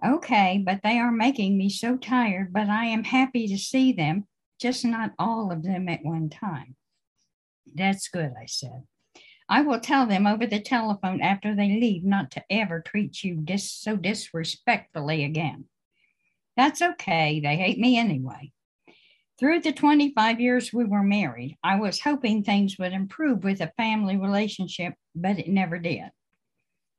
Okay, 0.05 0.61
but 0.65 0.81
they 0.83 0.99
are 0.99 1.11
making 1.11 1.57
me 1.57 1.69
so 1.69 1.97
tired, 1.97 2.51
but 2.51 2.69
I 2.69 2.85
am 2.85 3.03
happy 3.03 3.47
to 3.47 3.57
see 3.57 3.93
them, 3.93 4.27
just 4.59 4.83
not 4.83 5.13
all 5.17 5.51
of 5.51 5.63
them 5.63 5.87
at 5.89 6.03
one 6.03 6.29
time. 6.29 6.75
That's 7.73 8.09
good, 8.09 8.33
I 8.39 8.45
said. 8.45 8.83
I 9.47 9.61
will 9.61 9.79
tell 9.79 10.05
them 10.05 10.27
over 10.27 10.45
the 10.45 10.59
telephone 10.59 11.21
after 11.21 11.55
they 11.55 11.79
leave 11.79 12.03
not 12.03 12.31
to 12.31 12.43
ever 12.49 12.81
treat 12.81 13.23
you 13.23 13.35
dis- 13.35 13.71
so 13.71 13.95
disrespectfully 13.95 15.23
again. 15.23 15.65
That's 16.55 16.81
okay. 16.81 17.39
They 17.39 17.55
hate 17.55 17.79
me 17.79 17.97
anyway. 17.97 18.51
Through 19.39 19.61
the 19.61 19.73
25 19.73 20.39
years 20.39 20.71
we 20.71 20.85
were 20.85 21.03
married, 21.03 21.57
I 21.63 21.79
was 21.79 21.99
hoping 21.99 22.43
things 22.43 22.77
would 22.77 22.93
improve 22.93 23.43
with 23.43 23.61
a 23.61 23.73
family 23.77 24.17
relationship, 24.17 24.93
but 25.15 25.39
it 25.39 25.47
never 25.47 25.79
did. 25.79 26.11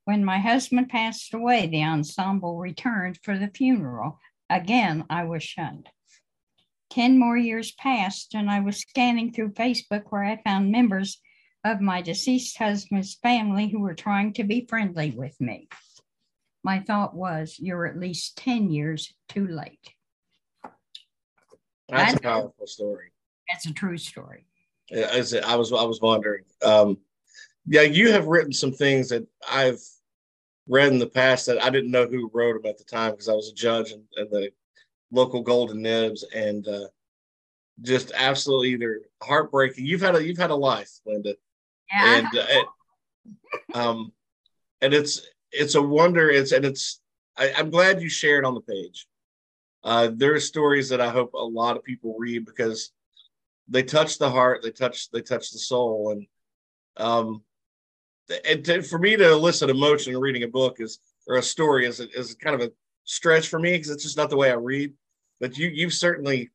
When 0.04 0.24
my 0.24 0.38
husband 0.38 0.90
passed 0.90 1.32
away, 1.32 1.66
the 1.66 1.82
ensemble 1.82 2.58
returned 2.58 3.18
for 3.22 3.38
the 3.38 3.48
funeral. 3.48 4.20
Again, 4.50 5.04
I 5.08 5.24
was 5.24 5.42
shunned. 5.42 5.88
10 6.90 7.18
more 7.18 7.36
years 7.36 7.72
passed, 7.72 8.34
and 8.34 8.50
I 8.50 8.60
was 8.60 8.76
scanning 8.76 9.32
through 9.32 9.52
Facebook 9.52 10.04
where 10.10 10.22
I 10.22 10.40
found 10.44 10.70
members 10.70 11.20
of 11.64 11.80
my 11.80 12.02
deceased 12.02 12.58
husband's 12.58 13.14
family 13.14 13.68
who 13.68 13.80
were 13.80 13.94
trying 13.94 14.34
to 14.34 14.44
be 14.44 14.66
friendly 14.68 15.10
with 15.10 15.40
me. 15.40 15.68
My 16.62 16.80
thought 16.80 17.14
was, 17.14 17.56
you're 17.58 17.86
at 17.86 17.98
least 17.98 18.36
10 18.38 18.70
years 18.70 19.12
too 19.28 19.46
late. 19.48 19.94
That's, 21.88 22.12
That's 22.12 22.14
a 22.14 22.20
powerful 22.20 22.66
story. 22.66 23.12
That's 23.50 23.66
a 23.66 23.72
true 23.72 23.98
story. 23.98 24.46
As 24.90 25.34
I 25.34 25.56
was, 25.56 25.72
I 25.72 25.82
was 25.82 26.00
wondering. 26.00 26.44
Um, 26.62 26.98
yeah, 27.66 27.82
you 27.82 28.12
have 28.12 28.26
written 28.26 28.52
some 28.52 28.72
things 28.72 29.08
that 29.08 29.26
I've 29.50 29.80
read 30.66 30.92
in 30.92 30.98
the 30.98 31.06
past 31.06 31.46
that 31.46 31.62
I 31.62 31.70
didn't 31.70 31.90
know 31.90 32.06
who 32.06 32.30
wrote 32.32 32.62
them 32.62 32.70
at 32.70 32.78
the 32.78 32.84
time 32.84 33.12
because 33.12 33.28
I 33.28 33.34
was 33.34 33.48
a 33.48 33.54
judge 33.54 33.92
in, 33.92 34.02
in 34.16 34.28
the 34.30 34.50
local 35.10 35.42
Golden 35.42 35.82
Nibs 35.82 36.24
and 36.34 36.66
uh, 36.66 36.86
just 37.82 38.12
absolutely 38.14 38.70
either 38.70 39.00
heartbreaking. 39.22 39.84
You've 39.84 40.00
had 40.00 40.16
a 40.16 40.24
you've 40.24 40.38
had 40.38 40.50
a 40.50 40.56
life, 40.56 40.90
Linda, 41.06 41.34
yeah. 41.92 42.18
and 42.18 42.26
uh, 42.26 42.46
it, 42.48 42.66
um, 43.74 44.12
and 44.80 44.94
it's 44.94 45.22
it's 45.52 45.74
a 45.74 45.82
wonder. 45.82 46.30
It's 46.30 46.52
and 46.52 46.64
it's 46.64 47.00
I, 47.36 47.48
am 47.48 47.70
glad 47.70 48.00
you 48.00 48.08
shared 48.08 48.44
on 48.44 48.54
the 48.54 48.60
page. 48.60 49.06
Uh, 49.82 50.10
there 50.14 50.34
are 50.34 50.40
stories 50.40 50.88
that 50.88 51.00
I 51.00 51.10
hope 51.10 51.34
a 51.34 51.38
lot 51.38 51.76
of 51.76 51.84
people 51.84 52.16
read 52.18 52.46
because 52.46 52.90
they 53.68 53.82
touch 53.82 54.18
the 54.18 54.30
heart, 54.30 54.62
they 54.62 54.70
touch 54.70 55.10
they 55.10 55.20
touch 55.20 55.50
the 55.50 55.58
soul, 55.58 56.12
and 56.12 56.26
um, 56.96 57.42
and 58.48 58.64
to, 58.64 58.82
for 58.82 58.98
me 58.98 59.16
to 59.16 59.32
elicit 59.32 59.70
emotion 59.70 60.14
in 60.14 60.20
reading 60.20 60.44
a 60.44 60.48
book 60.48 60.76
is 60.80 60.98
or 61.26 61.36
a 61.36 61.42
story 61.42 61.86
is 61.86 62.00
is 62.00 62.34
kind 62.34 62.54
of 62.54 62.66
a 62.66 62.72
stretch 63.04 63.48
for 63.48 63.58
me 63.58 63.72
because 63.72 63.90
it's 63.90 64.02
just 64.02 64.16
not 64.16 64.30
the 64.30 64.36
way 64.36 64.50
I 64.50 64.54
read. 64.54 64.92
But 65.40 65.56
you 65.58 65.68
you've 65.68 65.94
certainly 65.94 66.50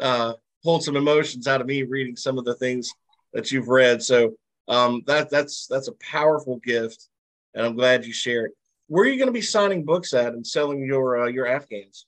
uh, 0.00 0.34
pulled 0.62 0.84
some 0.84 0.96
emotions 0.96 1.46
out 1.46 1.60
of 1.60 1.66
me 1.66 1.82
reading 1.82 2.16
some 2.16 2.38
of 2.38 2.44
the 2.44 2.54
things 2.54 2.92
that 3.32 3.50
you've 3.50 3.68
read. 3.68 4.02
So 4.02 4.34
um, 4.68 5.02
that 5.06 5.30
that's 5.30 5.66
that's 5.66 5.88
a 5.88 5.94
powerful 5.94 6.58
gift, 6.58 7.08
and 7.54 7.66
I'm 7.66 7.76
glad 7.76 8.04
you 8.04 8.12
shared. 8.12 8.50
It. 8.50 8.56
Where 8.88 9.04
are 9.04 9.08
you 9.08 9.16
going 9.16 9.26
to 9.28 9.32
be 9.32 9.42
signing 9.42 9.84
books 9.84 10.12
at 10.14 10.34
and 10.34 10.46
selling 10.46 10.84
your 10.84 11.24
uh, 11.24 11.28
your 11.28 11.46
Afghans? 11.46 12.06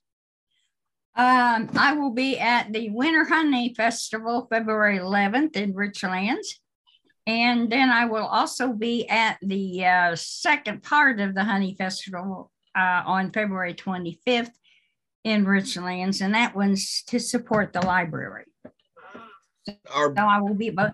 Um, 1.16 1.70
I 1.76 1.92
will 1.92 2.10
be 2.10 2.38
at 2.40 2.72
the 2.72 2.90
Winter 2.90 3.24
Honey 3.24 3.72
Festival 3.74 4.48
February 4.50 4.98
11th 4.98 5.54
in 5.54 5.72
Richlands. 5.72 6.58
And 7.26 7.70
then 7.72 7.90
I 7.90 8.04
will 8.04 8.26
also 8.26 8.72
be 8.72 9.08
at 9.08 9.38
the 9.40 9.84
uh, 9.84 10.16
second 10.16 10.82
part 10.82 11.20
of 11.20 11.34
the 11.34 11.44
Honey 11.44 11.74
Festival 11.74 12.50
uh, 12.76 13.02
on 13.06 13.30
February 13.32 13.74
25th 13.74 14.50
in 15.24 15.46
Richlands, 15.46 16.20
and 16.20 16.34
that 16.34 16.54
one's 16.54 17.02
to 17.06 17.18
support 17.18 17.72
the 17.72 17.80
library. 17.80 18.44
Are, 19.90 20.14
so 20.14 20.22
I 20.22 20.40
will 20.40 20.54
be 20.54 20.70
both. 20.70 20.92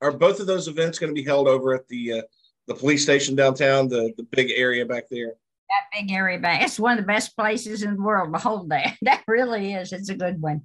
Are 0.00 0.12
both 0.12 0.38
of 0.38 0.46
those 0.46 0.68
events 0.68 1.00
going 1.00 1.12
to 1.12 1.20
be 1.20 1.26
held 1.26 1.48
over 1.48 1.74
at 1.74 1.88
the 1.88 2.12
uh, 2.12 2.22
the 2.68 2.74
police 2.74 3.02
station 3.02 3.34
downtown, 3.34 3.88
the 3.88 4.12
the 4.16 4.22
big 4.22 4.52
area 4.54 4.86
back 4.86 5.04
there? 5.10 5.34
That 5.68 6.00
big 6.00 6.12
area 6.12 6.38
back. 6.38 6.62
It's 6.62 6.78
one 6.78 6.92
of 6.92 7.04
the 7.04 7.06
best 7.06 7.36
places 7.36 7.82
in 7.82 7.96
the 7.96 8.02
world 8.02 8.32
to 8.32 8.38
hold 8.38 8.70
that. 8.70 8.96
That 9.02 9.24
really 9.26 9.72
is. 9.72 9.92
It's 9.92 10.10
a 10.10 10.14
good 10.14 10.40
one. 10.40 10.62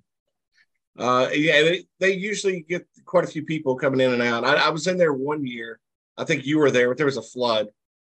Uh, 0.98 1.30
yeah, 1.34 1.62
they, 1.62 1.86
they 2.00 2.14
usually 2.14 2.62
get 2.62 2.88
quite 3.06 3.24
a 3.24 3.28
few 3.28 3.46
people 3.46 3.76
coming 3.76 4.02
in 4.02 4.14
and 4.14 4.22
out. 4.22 4.44
I, 4.44 4.56
I, 4.56 4.70
was 4.70 4.88
in 4.88 4.98
there 4.98 5.14
one 5.14 5.46
year. 5.46 5.80
I 6.18 6.24
think 6.24 6.46
you 6.46 6.58
were 6.58 6.72
there, 6.72 6.90
but 6.90 6.98
there 6.98 7.06
was 7.06 7.18
a 7.18 7.22
flood. 7.22 7.68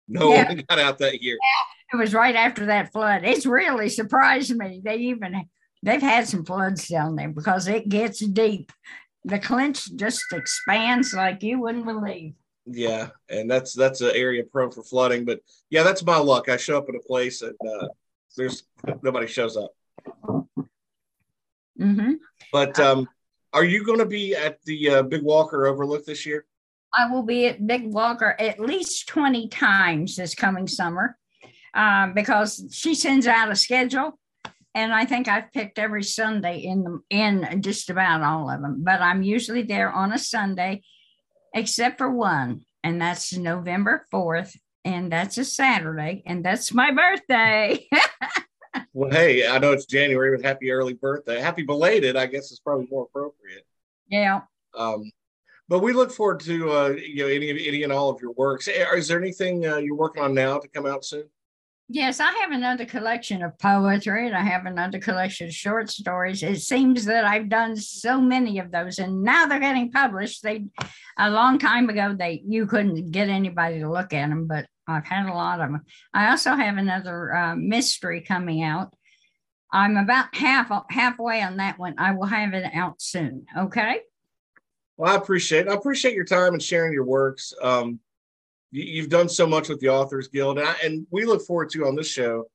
No 0.08 0.32
yeah. 0.32 0.48
one 0.48 0.64
got 0.70 0.80
out 0.80 1.00
that 1.00 1.22
year. 1.22 1.38
Yeah, 1.42 1.98
it 1.98 2.02
was 2.02 2.14
right 2.14 2.36
after 2.36 2.68
that 2.68 2.92
flood. 2.92 3.24
It's 3.24 3.48
really 3.48 3.90
surprised 3.90 4.56
me. 4.56 4.82
They 4.84 4.98
even 4.98 5.46
they've 5.82 6.02
had 6.02 6.28
some 6.28 6.46
floods 6.46 6.88
down 6.88 7.16
there 7.16 7.30
because 7.30 7.68
it 7.68 7.90
gets 7.90 8.20
deep. 8.20 8.72
The 9.24 9.40
clinch 9.40 9.96
just 9.96 10.24
expands 10.32 11.14
like 11.14 11.42
you 11.42 11.60
wouldn't 11.60 11.86
believe. 11.86 12.34
Yeah, 12.68 13.10
and 13.30 13.50
that's 13.50 13.74
that's 13.74 14.02
an 14.02 14.12
area 14.14 14.44
prone 14.44 14.72
for 14.72 14.84
flooding. 14.84 15.26
But 15.26 15.40
yeah, 15.72 15.82
that's 15.82 16.04
my 16.04 16.18
luck. 16.18 16.50
I 16.50 16.58
show 16.58 16.78
up 16.78 16.90
at 16.90 16.96
a 16.96 17.08
place 17.08 17.42
and 17.42 17.56
uh, 17.68 17.88
there's 18.38 18.64
nobody 19.02 19.28
shows 19.28 19.58
up. 19.58 19.72
Mm-hmm. 21.80 22.14
But 22.52 22.80
um, 22.80 23.08
are 23.54 23.64
you 23.64 23.84
going 23.84 24.00
to 24.00 24.06
be 24.06 24.36
at 24.36 24.62
the 24.64 24.90
uh, 24.90 25.04
Big 25.04 25.24
Walker 25.24 25.68
Overlook 25.68 26.06
this 26.06 26.26
year? 26.26 26.46
I 26.94 27.12
will 27.12 27.24
be 27.24 27.48
at 27.48 27.66
Big 27.66 27.92
Walker 27.92 28.36
at 28.40 28.60
least 28.60 29.08
20 29.10 29.50
times 29.50 30.16
this 30.16 30.34
coming 30.34 30.68
summer 30.68 31.18
um, 31.74 32.14
because 32.14 32.66
she 32.72 32.96
sends 32.96 33.28
out 33.28 33.52
a 33.52 33.56
schedule. 33.56 34.18
And 34.74 34.94
I 34.94 35.06
think 35.06 35.28
I've 35.28 35.54
picked 35.54 35.80
every 35.80 36.04
Sunday 36.04 36.60
in 36.60 36.84
the, 36.84 37.00
in 37.10 37.62
just 37.62 37.90
about 37.90 38.22
all 38.22 38.50
of 38.50 38.62
them. 38.62 38.84
But 38.84 39.02
I'm 39.02 39.24
usually 39.24 39.64
there 39.64 39.92
on 39.92 40.12
a 40.12 40.20
Sunday, 40.20 40.84
except 41.54 41.98
for 41.98 42.10
one, 42.10 42.66
and 42.84 43.02
that's 43.02 43.36
November 43.36 44.06
4th 44.14 44.56
and 44.86 45.12
that's 45.12 45.38
a 45.40 45.44
Saturday, 45.44 46.22
and 46.28 46.46
that's 46.46 46.72
my 46.72 46.92
birthday. 46.92 47.88
well, 48.94 49.12
hey, 49.12 49.48
I 49.48 49.58
know 49.60 49.72
it's 49.72 49.86
January, 49.86 50.36
but 50.36 50.46
happy 50.46 50.72
early 50.72 50.94
birthday. 50.94 51.40
Happy 51.40 51.64
belated, 51.64 52.16
I 52.16 52.26
guess 52.26 52.52
is 52.52 52.60
probably 52.60 52.88
more 52.90 53.04
appropriate. 53.04 53.66
Yeah. 54.08 54.42
Um, 54.78 55.12
but 55.68 55.80
we 55.80 55.94
look 55.94 56.12
forward 56.12 56.42
to 56.42 56.72
uh, 56.72 56.90
you 56.90 57.24
know 57.24 57.28
any 57.28 57.50
any 57.68 57.84
and 57.84 57.92
all 57.92 58.10
of 58.10 58.22
your 58.22 58.34
works. 58.34 58.68
Is 58.68 59.08
there 59.08 59.20
anything 59.20 59.66
uh, 59.66 59.78
you're 59.78 59.96
working 59.96 60.24
on 60.24 60.34
now 60.34 60.60
to 60.60 60.68
come 60.68 60.86
out 60.86 61.04
soon? 61.04 61.26
Yes, 61.88 62.20
I 62.20 62.32
have 62.42 62.52
another 62.52 62.86
collection 62.86 63.44
of 63.44 63.60
poetry 63.60 64.26
and 64.26 64.36
I 64.36 64.42
have 64.42 64.66
another 64.66 64.98
collection 64.98 65.48
of 65.48 65.54
short 65.54 65.92
stories. 65.92 66.42
It 66.42 66.60
seems 66.62 67.06
that 67.06 67.26
I've 67.26 67.48
done 67.48 67.76
so 67.76 68.20
many 68.20 68.58
of 68.58 68.72
those 68.72 68.98
and 68.98 69.22
now 69.22 69.46
they're 69.46 69.60
getting 69.60 69.92
published. 69.92 70.42
They 70.42 70.66
a 71.20 71.30
long 71.30 71.60
time 71.60 71.88
ago 71.90 72.16
they 72.18 72.42
you 72.48 72.66
couldn't 72.66 73.12
get 73.12 73.30
anybody 73.30 73.80
to 73.80 73.92
look 73.92 74.14
at 74.14 74.30
them, 74.30 74.48
but 74.48 74.66
I've 74.88 75.06
had 75.06 75.28
a 75.28 75.34
lot 75.34 75.60
of 75.60 75.72
them. 75.72 75.82
I 76.14 76.30
also 76.30 76.56
have 76.56 76.78
another 76.78 77.36
uh, 77.36 77.56
mystery 77.56 78.22
coming 78.22 78.64
out. 78.64 78.94
I'm 79.72 79.98
about 79.98 80.34
half 80.36 80.72
halfway 80.90 81.42
on 81.42 81.58
that 81.58 81.78
one. 81.80 81.96
I 81.98 82.14
will 82.14 82.28
have 82.28 82.54
it 82.54 82.72
out 82.74 83.02
soon. 83.02 83.46
Okay. 83.58 84.00
Well, 84.98 85.12
I 85.12 85.18
appreciate 85.18 85.68
I 85.68 85.74
appreciate 85.74 86.16
your 86.16 86.26
time 86.26 86.54
and 86.54 86.62
sharing 86.62 86.94
your 86.94 87.04
works. 87.04 87.54
Um, 87.62 88.00
you've 88.72 89.10
done 89.10 89.28
so 89.28 89.46
much 89.48 89.70
with 89.70 89.80
the 89.80 89.90
Authors 89.90 90.28
Guild, 90.28 90.60
and, 90.60 90.68
I, 90.68 90.76
and 90.84 91.06
we 91.12 91.26
look 91.26 91.46
forward 91.46 91.70
to 91.72 91.88
on 91.88 91.96
this 91.96 92.10
show 92.10 92.46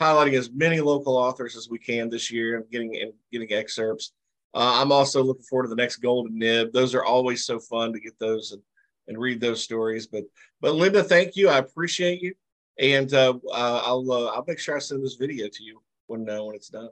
highlighting 0.00 0.38
as 0.38 0.50
many 0.50 0.80
local 0.80 1.16
authors 1.16 1.56
as 1.56 1.68
we 1.70 1.78
can 1.78 2.10
this 2.10 2.30
year 2.30 2.56
and 2.56 2.70
getting 2.70 2.96
and 3.00 3.12
getting 3.32 3.52
excerpts. 3.52 4.12
Uh, 4.54 4.80
I'm 4.80 4.92
also 4.92 5.22
looking 5.22 5.44
forward 5.44 5.64
to 5.64 5.68
the 5.68 5.76
next 5.76 5.96
Golden 5.96 6.38
Nib. 6.38 6.72
Those 6.72 6.94
are 6.94 7.04
always 7.04 7.44
so 7.44 7.58
fun 7.58 7.92
to 7.92 8.00
get 8.00 8.18
those 8.18 8.52
and, 8.52 8.62
and 9.08 9.18
read 9.18 9.40
those 9.40 9.62
stories. 9.62 10.06
But 10.06 10.24
but 10.60 10.74
Linda, 10.74 11.02
thank 11.02 11.36
you. 11.36 11.48
I 11.48 11.58
appreciate 11.58 12.20
you, 12.22 12.34
and 12.78 13.12
uh, 13.12 13.34
uh, 13.52 13.82
I'll 13.84 14.10
uh, 14.10 14.26
I'll 14.26 14.44
make 14.46 14.58
sure 14.58 14.76
I 14.76 14.80
send 14.80 15.04
this 15.04 15.14
video 15.14 15.48
to 15.48 15.62
you 15.64 15.80
when 16.06 16.28
uh, 16.28 16.42
when 16.44 16.54
it's 16.54 16.68
done. 16.68 16.90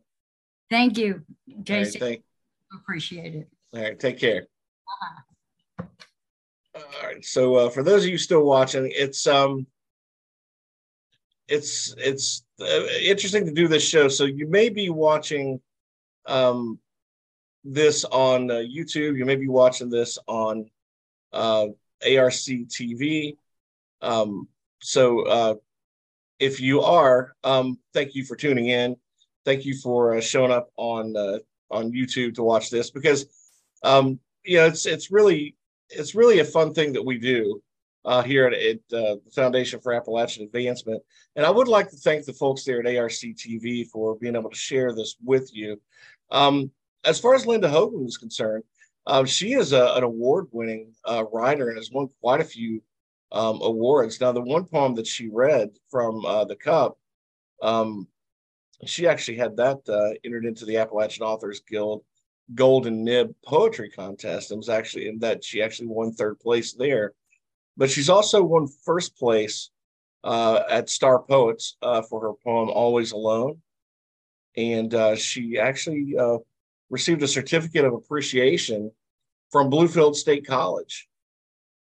Thank 0.71 0.99
you, 0.99 1.23
Jason. 1.63 2.01
Right, 2.01 2.11
thank- 2.11 2.25
Appreciate 2.75 3.35
it. 3.35 3.49
All 3.73 3.83
right, 3.83 3.99
take 4.01 4.19
care. 4.19 4.47
All 6.77 6.83
right. 7.05 7.25
So 7.25 7.55
uh, 7.55 7.71
for 7.71 7.83
those 7.85 8.05
of 8.05 8.11
you 8.11 8.19
still 8.19 8.45
watching, 8.45 8.91
it's 8.93 9.27
um, 9.29 9.67
it's 11.47 11.95
it's 11.99 12.45
uh, 12.61 12.87
interesting 13.01 13.47
to 13.47 13.53
do 13.53 13.69
this 13.69 13.87
show. 13.87 14.09
So 14.09 14.25
you 14.25 14.49
may 14.49 14.71
be 14.71 14.91
watching 14.91 15.61
um, 16.27 16.81
this 17.63 18.05
on 18.05 18.51
uh, 18.51 18.55
YouTube. 18.55 19.17
You 19.17 19.25
may 19.25 19.37
be 19.37 19.49
watching 19.49 19.89
this 19.89 20.19
on 20.27 20.69
uh, 21.33 21.67
ARC 22.05 22.33
TV. 22.33 23.37
Um, 24.03 24.49
so 24.81 25.23
uh, 25.27 25.55
if 26.39 26.61
you 26.61 26.83
are, 26.83 27.35
um, 27.45 27.79
thank 27.93 28.15
you 28.15 28.25
for 28.25 28.37
tuning 28.37 28.69
in. 28.69 28.97
Thank 29.45 29.65
you 29.65 29.77
for 29.77 30.17
uh, 30.17 30.21
showing 30.21 30.53
up 30.53 30.71
on 30.77 31.17
uh, 31.17 31.39
on 31.71 31.93
YouTube 31.93 32.35
to 32.37 32.43
watch 32.43 32.71
this 32.71 32.91
because 32.91 33.27
um, 33.83 34.19
you 34.45 34.59
know 34.59 34.67
it's 34.67 34.87
it's 34.87 35.11
really 35.11 35.57
it's 35.91 36.15
really 36.15 36.41
a 36.41 36.45
fun 36.45 36.73
thing 36.75 36.93
that 36.95 37.05
we 37.05 37.19
do 37.19 37.63
uh, 38.05 38.23
here 38.23 38.47
at, 38.47 38.55
at 38.55 38.77
uh, 38.93 39.17
the 39.25 39.31
Foundation 39.35 39.81
for 39.81 39.93
Appalachian 39.93 40.45
Advancement. 40.45 41.03
And 41.37 41.45
I 41.45 41.51
would 41.51 41.69
like 41.69 41.91
to 41.91 41.97
thank 41.97 42.25
the 42.25 42.33
folks 42.33 42.65
there 42.65 42.81
at 42.81 42.97
ARC 42.97 43.13
TV 43.13 43.87
for 43.89 44.17
being 44.17 44.37
able 44.37 44.51
to 44.51 44.57
share 44.57 44.95
this 44.95 45.17
with 45.25 45.55
you. 45.55 45.81
Um, 46.31 46.71
as 47.05 47.19
far 47.19 47.35
as 47.35 47.47
Linda 47.47 47.69
Hogan 47.69 48.07
is 48.07 48.17
concerned, 48.17 48.65
uh, 49.07 49.25
she 49.25 49.53
is 49.53 49.73
a, 49.73 49.95
an 49.95 50.03
award 50.03 50.47
winning 50.51 50.93
uh, 51.05 51.25
writer 51.33 51.69
and 51.69 51.77
has 51.77 51.91
won 51.91 52.09
quite 52.21 52.41
a 52.41 52.45
few 52.45 52.83
um, 53.33 53.61
awards. 53.63 54.21
Now, 54.21 54.33
the 54.33 54.41
one 54.41 54.65
poem 54.65 54.95
that 54.95 55.07
she 55.07 55.29
read 55.29 55.71
from 55.91 56.25
uh, 56.25 56.45
the 56.45 56.57
Cup, 56.57 56.97
um, 57.63 58.09
she 58.87 59.07
actually 59.07 59.37
had 59.37 59.57
that 59.57 59.79
uh, 59.89 60.15
entered 60.25 60.47
into 60.47 60.65
the 60.65 60.79
Appalachian 60.79 61.25
Authors 61.25 61.61
Guild 61.69 62.03
Golden 62.55 63.05
Nib 63.05 63.35
Poetry 63.45 63.91
Contest 63.91 64.51
and 64.51 64.59
was 64.59 64.69
actually 64.69 65.09
in 65.09 65.19
that 65.21 65.45
she 65.45 65.63
actually 65.63 65.89
won 65.89 66.13
third 66.13 66.39
place 66.41 66.73
there. 66.73 67.13
But 67.77 67.91
she's 67.91 68.11
also 68.11 68.43
won 68.43 68.69
first 68.85 69.17
place 69.17 69.71
uh, 70.23 70.63
at 70.71 70.89
Star 70.89 71.21
Poets 71.21 71.77
uh, 71.83 72.03
for 72.03 72.21
her 72.21 72.33
poem 72.45 72.71
Always 72.71 73.13
Alone. 73.13 73.61
And 74.57 74.95
uh, 74.95 75.17
she 75.17 75.59
actually 75.59 76.15
received 76.91 77.23
a 77.23 77.29
certificate 77.29 77.85
of 77.85 77.93
appreciation 77.93 78.93
from 79.55 79.71
Bluefield 79.71 80.17
State 80.17 80.45
College 80.45 81.09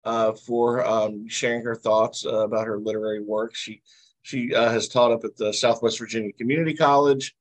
uh, 0.04 0.30
for 0.34 0.86
um, 0.86 1.26
sharing 1.26 1.64
her 1.64 1.74
thoughts 1.74 2.24
uh, 2.24 2.44
about 2.44 2.68
her 2.68 2.78
literary 2.78 3.20
work. 3.20 3.56
She 3.56 3.82
she 4.22 4.52
has 4.52 4.86
taught 4.86 5.10
up 5.10 5.24
at 5.24 5.36
the 5.36 5.52
Southwest 5.52 5.98
Virginia 5.98 6.32
Community 6.34 6.74
College 6.74 7.34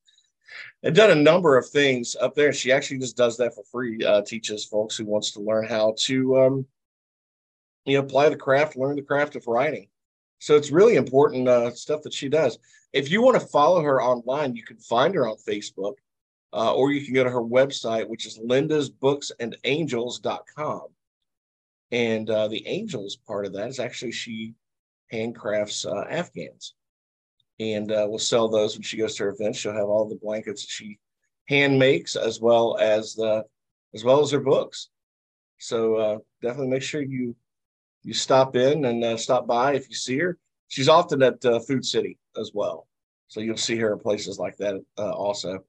and 0.81 0.95
done 0.95 1.11
a 1.11 1.15
number 1.15 1.57
of 1.57 1.69
things 1.69 2.15
up 2.19 2.33
there. 2.33 2.51
She 2.53 2.71
actually 2.71 2.97
just 2.97 3.15
does 3.15 3.37
that 3.37 3.53
for 3.53 3.63
free. 3.71 4.03
Uh, 4.03 4.23
teaches 4.23 4.65
folks 4.65 4.97
who 4.97 5.05
wants 5.05 5.29
to 5.33 5.41
learn 5.41 5.67
how 5.67 5.93
to, 5.99 6.37
um, 6.39 6.65
you 7.85 7.95
know, 7.95 8.03
apply 8.03 8.29
the 8.29 8.35
craft, 8.35 8.75
learn 8.75 8.95
the 8.95 9.03
craft 9.03 9.35
of 9.35 9.45
writing. 9.45 9.89
So 10.39 10.55
it's 10.55 10.71
really 10.71 10.95
important 10.95 11.47
uh, 11.47 11.69
stuff 11.75 12.01
that 12.01 12.15
she 12.15 12.29
does. 12.29 12.57
If 12.93 13.11
you 13.11 13.21
want 13.21 13.39
to 13.39 13.45
follow 13.45 13.83
her 13.83 14.01
online, 14.01 14.55
you 14.55 14.63
can 14.63 14.77
find 14.77 15.13
her 15.13 15.27
on 15.27 15.37
Facebook, 15.37 15.97
uh, 16.55 16.73
or 16.73 16.91
you 16.91 17.05
can 17.05 17.13
go 17.13 17.23
to 17.23 17.29
her 17.29 17.41
website, 17.41 18.07
which 18.07 18.25
is 18.25 18.39
lindasbooksandangels.com. 18.39 20.87
And 21.91 22.27
uh, 22.29 22.47
the 22.47 22.65
angels 22.65 23.17
part 23.27 23.45
of 23.45 23.51
that 23.53 23.67
is 23.67 23.79
actually 23.79 24.13
she 24.13 24.55
handcrafts 25.11 25.85
uh, 25.85 26.05
Afghans 26.09 26.73
and 27.59 27.91
uh, 27.91 28.07
we'll 28.09 28.19
sell 28.19 28.47
those 28.47 28.75
when 28.75 28.83
she 28.83 28.95
goes 28.97 29.15
to 29.15 29.25
her 29.25 29.29
events. 29.29 29.59
She'll 29.59 29.73
have 29.73 29.89
all 29.89 30.07
the 30.07 30.15
blankets 30.15 30.61
that 30.63 30.71
she 30.71 30.97
hand 31.47 31.77
makes 31.77 32.15
as 32.15 32.39
well 32.39 32.77
as 32.79 33.15
the 33.15 33.43
as 33.93 34.05
well 34.05 34.21
as 34.21 34.31
her 34.31 34.39
books. 34.39 34.87
So 35.59 35.95
uh, 35.95 36.19
definitely 36.41 36.69
make 36.69 36.83
sure 36.83 37.01
you 37.01 37.35
you 38.03 38.13
stop 38.13 38.55
in 38.55 38.85
and 38.85 39.03
uh, 39.03 39.17
stop 39.17 39.45
by 39.45 39.75
if 39.75 39.89
you 39.89 39.95
see 39.95 40.17
her. 40.19 40.37
She's 40.69 40.87
often 40.89 41.21
at 41.21 41.43
Food 41.67 41.85
City 41.85 42.17
as 42.39 42.51
well, 42.53 42.87
so 43.27 43.41
you'll 43.41 43.57
see 43.57 43.77
her 43.77 43.93
in 43.93 43.99
places 43.99 44.39
like 44.39 44.57
that 44.57 44.81
also. 44.97 45.63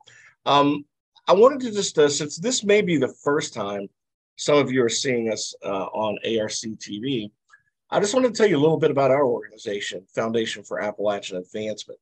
Um, 0.47 0.85
I 1.29 1.35
wanted 1.35 1.61
to 1.63 1.73
just 1.73 1.99
uh, 1.99 2.09
since 2.09 2.37
this 2.37 2.65
may 2.65 2.81
be 2.81 2.97
the 2.97 3.15
first 3.23 3.53
time 3.53 3.89
some 4.37 4.59
of 4.59 4.71
you 4.71 4.85
are 4.85 4.89
seeing 4.89 5.33
us 5.33 5.55
on 5.63 6.19
ARC 6.25 6.53
TV. 6.53 7.31
I 7.91 8.01
just 8.01 8.15
wanted 8.15 8.29
to 8.29 8.35
tell 8.35 8.49
you 8.49 8.57
a 8.57 8.61
little 8.61 8.79
bit 8.79 8.91
about 8.91 9.11
our 9.11 9.25
organization, 9.25 10.05
Foundation 10.15 10.63
for 10.63 10.81
Appalachian 10.81 11.37
Advancement. 11.39 11.99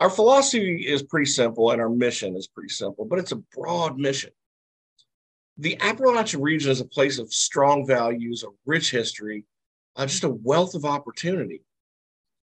Our 0.00 0.10
philosophy 0.10 0.86
is 0.86 1.02
pretty 1.02 1.26
simple 1.26 1.70
and 1.70 1.80
our 1.80 1.88
mission 1.88 2.36
is 2.36 2.48
pretty 2.48 2.70
simple, 2.70 3.04
but 3.04 3.18
it's 3.18 3.32
a 3.32 3.42
broad 3.56 3.98
mission. 3.98 4.30
The 5.58 5.78
Appalachian 5.80 6.40
region 6.40 6.70
is 6.72 6.80
a 6.80 6.86
place 6.86 7.18
of 7.18 7.32
strong 7.32 7.86
values, 7.86 8.42
a 8.42 8.48
rich 8.66 8.90
history, 8.90 9.44
uh, 9.96 10.06
just 10.06 10.24
a 10.24 10.30
wealth 10.30 10.74
of 10.74 10.84
opportunity. 10.84 11.62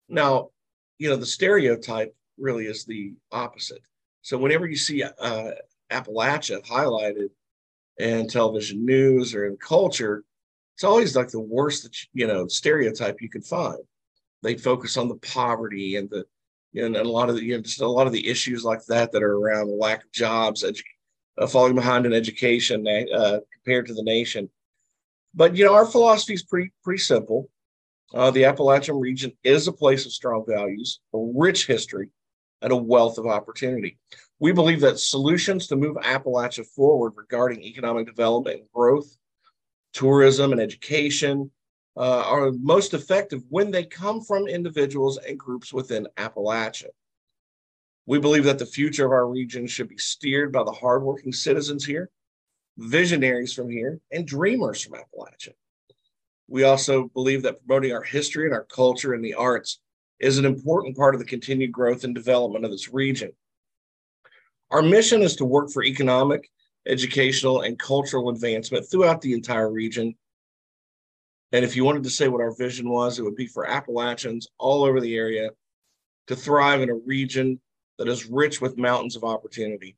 Now, 0.09 0.49
you 0.97 1.09
know, 1.09 1.17
the 1.17 1.25
stereotype 1.25 2.15
really 2.37 2.65
is 2.65 2.85
the 2.85 3.13
opposite. 3.31 3.81
So 4.23 4.37
whenever 4.37 4.65
you 4.67 4.77
see 4.77 5.03
uh, 5.03 5.51
Appalachia 5.91 6.65
highlighted 6.65 7.29
in 7.97 8.27
television 8.27 8.85
news 8.85 9.35
or 9.35 9.45
in 9.45 9.57
culture, 9.57 10.23
it's 10.75 10.85
always 10.85 11.15
like 11.15 11.27
the 11.27 11.39
worst 11.39 11.83
that 11.83 11.95
you 12.13 12.25
know 12.25 12.47
stereotype 12.47 13.21
you 13.21 13.29
could 13.29 13.45
find. 13.45 13.77
They 14.41 14.57
focus 14.57 14.97
on 14.97 15.09
the 15.09 15.17
poverty 15.17 15.97
and 15.97 16.09
the 16.09 16.25
you 16.71 16.81
know, 16.81 16.99
and 16.99 17.07
a 17.07 17.11
lot 17.11 17.29
of 17.29 17.35
the 17.35 17.43
you 17.43 17.55
know 17.55 17.61
just 17.61 17.81
a 17.81 17.87
lot 17.87 18.07
of 18.07 18.13
the 18.13 18.27
issues 18.27 18.63
like 18.63 18.83
that 18.85 19.11
that 19.11 19.21
are 19.21 19.37
around 19.37 19.67
the 19.67 19.75
lack 19.75 20.05
of 20.05 20.11
jobs, 20.13 20.63
edu- 20.63 20.81
uh, 21.37 21.45
falling 21.45 21.75
behind 21.75 22.05
in 22.05 22.13
education 22.13 22.87
uh, 22.87 23.39
compared 23.53 23.87
to 23.87 23.93
the 23.93 24.03
nation. 24.03 24.49
But 25.35 25.55
you 25.57 25.65
know 25.65 25.73
our 25.73 25.85
philosophy 25.85 26.33
is 26.33 26.43
pretty 26.43 26.71
pretty 26.81 27.01
simple. 27.01 27.49
Uh, 28.13 28.31
the 28.31 28.45
Appalachian 28.45 28.99
region 28.99 29.33
is 29.43 29.67
a 29.67 29.73
place 29.73 30.05
of 30.05 30.13
strong 30.13 30.45
values, 30.47 31.01
a 31.13 31.17
rich 31.35 31.67
history, 31.67 32.09
and 32.63 32.71
a 32.71 32.75
wealth 32.75 33.19
of 33.19 33.27
opportunity. 33.27 33.99
We 34.39 34.51
believe 34.51 34.81
that 34.81 34.99
solutions 34.99 35.67
to 35.67 35.75
move 35.75 35.97
Appalachia 35.97 36.65
forward 36.65 37.13
regarding 37.15 37.61
economic 37.61 38.07
development 38.07 38.61
and 38.61 38.71
growth 38.73 39.15
tourism 39.93 40.51
and 40.51 40.59
education 40.59 41.51
uh, 41.95 42.23
are 42.25 42.51
most 42.53 42.93
effective 42.93 43.43
when 43.49 43.69
they 43.69 43.85
come 43.85 44.21
from 44.21 44.47
individuals 44.47 45.17
and 45.19 45.37
groups 45.37 45.71
within 45.71 46.07
Appalachia. 46.17 46.87
We 48.05 48.19
believe 48.19 48.43
that 48.45 48.59
the 48.59 48.65
future 48.65 49.05
of 49.05 49.11
our 49.11 49.27
region 49.27 49.67
should 49.67 49.87
be 49.87 49.97
steered 49.97 50.51
by 50.51 50.63
the 50.63 50.71
hardworking 50.71 51.31
citizens 51.31 51.85
here, 51.85 52.09
visionaries 52.77 53.53
from 53.53 53.69
here, 53.69 53.99
and 54.11 54.27
dreamers 54.27 54.81
from 54.81 54.99
Appalachia. 54.99 55.53
We 56.47 56.63
also 56.63 57.09
believe 57.13 57.43
that 57.43 57.65
promoting 57.65 57.93
our 57.93 58.03
history 58.03 58.45
and 58.45 58.53
our 58.53 58.65
culture 58.65 59.13
and 59.13 59.23
the 59.23 59.35
arts 59.35 59.79
is 60.23 60.37
an 60.37 60.45
important 60.45 60.97
part 60.97 61.15
of 61.15 61.19
the 61.19 61.25
continued 61.25 61.71
growth 61.71 62.03
and 62.03 62.15
development 62.15 62.65
of 62.65 62.71
this 62.71 62.93
region. 62.93 63.31
Our 64.71 64.81
mission 64.81 65.21
is 65.21 65.35
to 65.35 65.45
work 65.45 65.69
for 65.69 65.83
economic 65.83 66.49
educational, 66.85 67.61
and 67.61 67.79
cultural 67.79 68.29
advancement 68.29 68.89
throughout 68.89 69.21
the 69.21 69.33
entire 69.33 69.71
region. 69.71 70.15
And 71.51 71.63
if 71.63 71.75
you 71.75 71.85
wanted 71.85 72.03
to 72.03 72.09
say 72.09 72.27
what 72.27 72.41
our 72.41 72.55
vision 72.55 72.89
was, 72.89 73.19
it 73.19 73.23
would 73.23 73.35
be 73.35 73.47
for 73.47 73.69
Appalachians 73.69 74.47
all 74.57 74.83
over 74.83 74.99
the 74.99 75.15
area 75.15 75.51
to 76.27 76.35
thrive 76.35 76.81
in 76.81 76.89
a 76.89 76.95
region 76.95 77.59
that 77.99 78.07
is 78.07 78.25
rich 78.25 78.59
with 78.59 78.77
mountains 78.77 79.15
of 79.15 79.23
opportunity. 79.23 79.95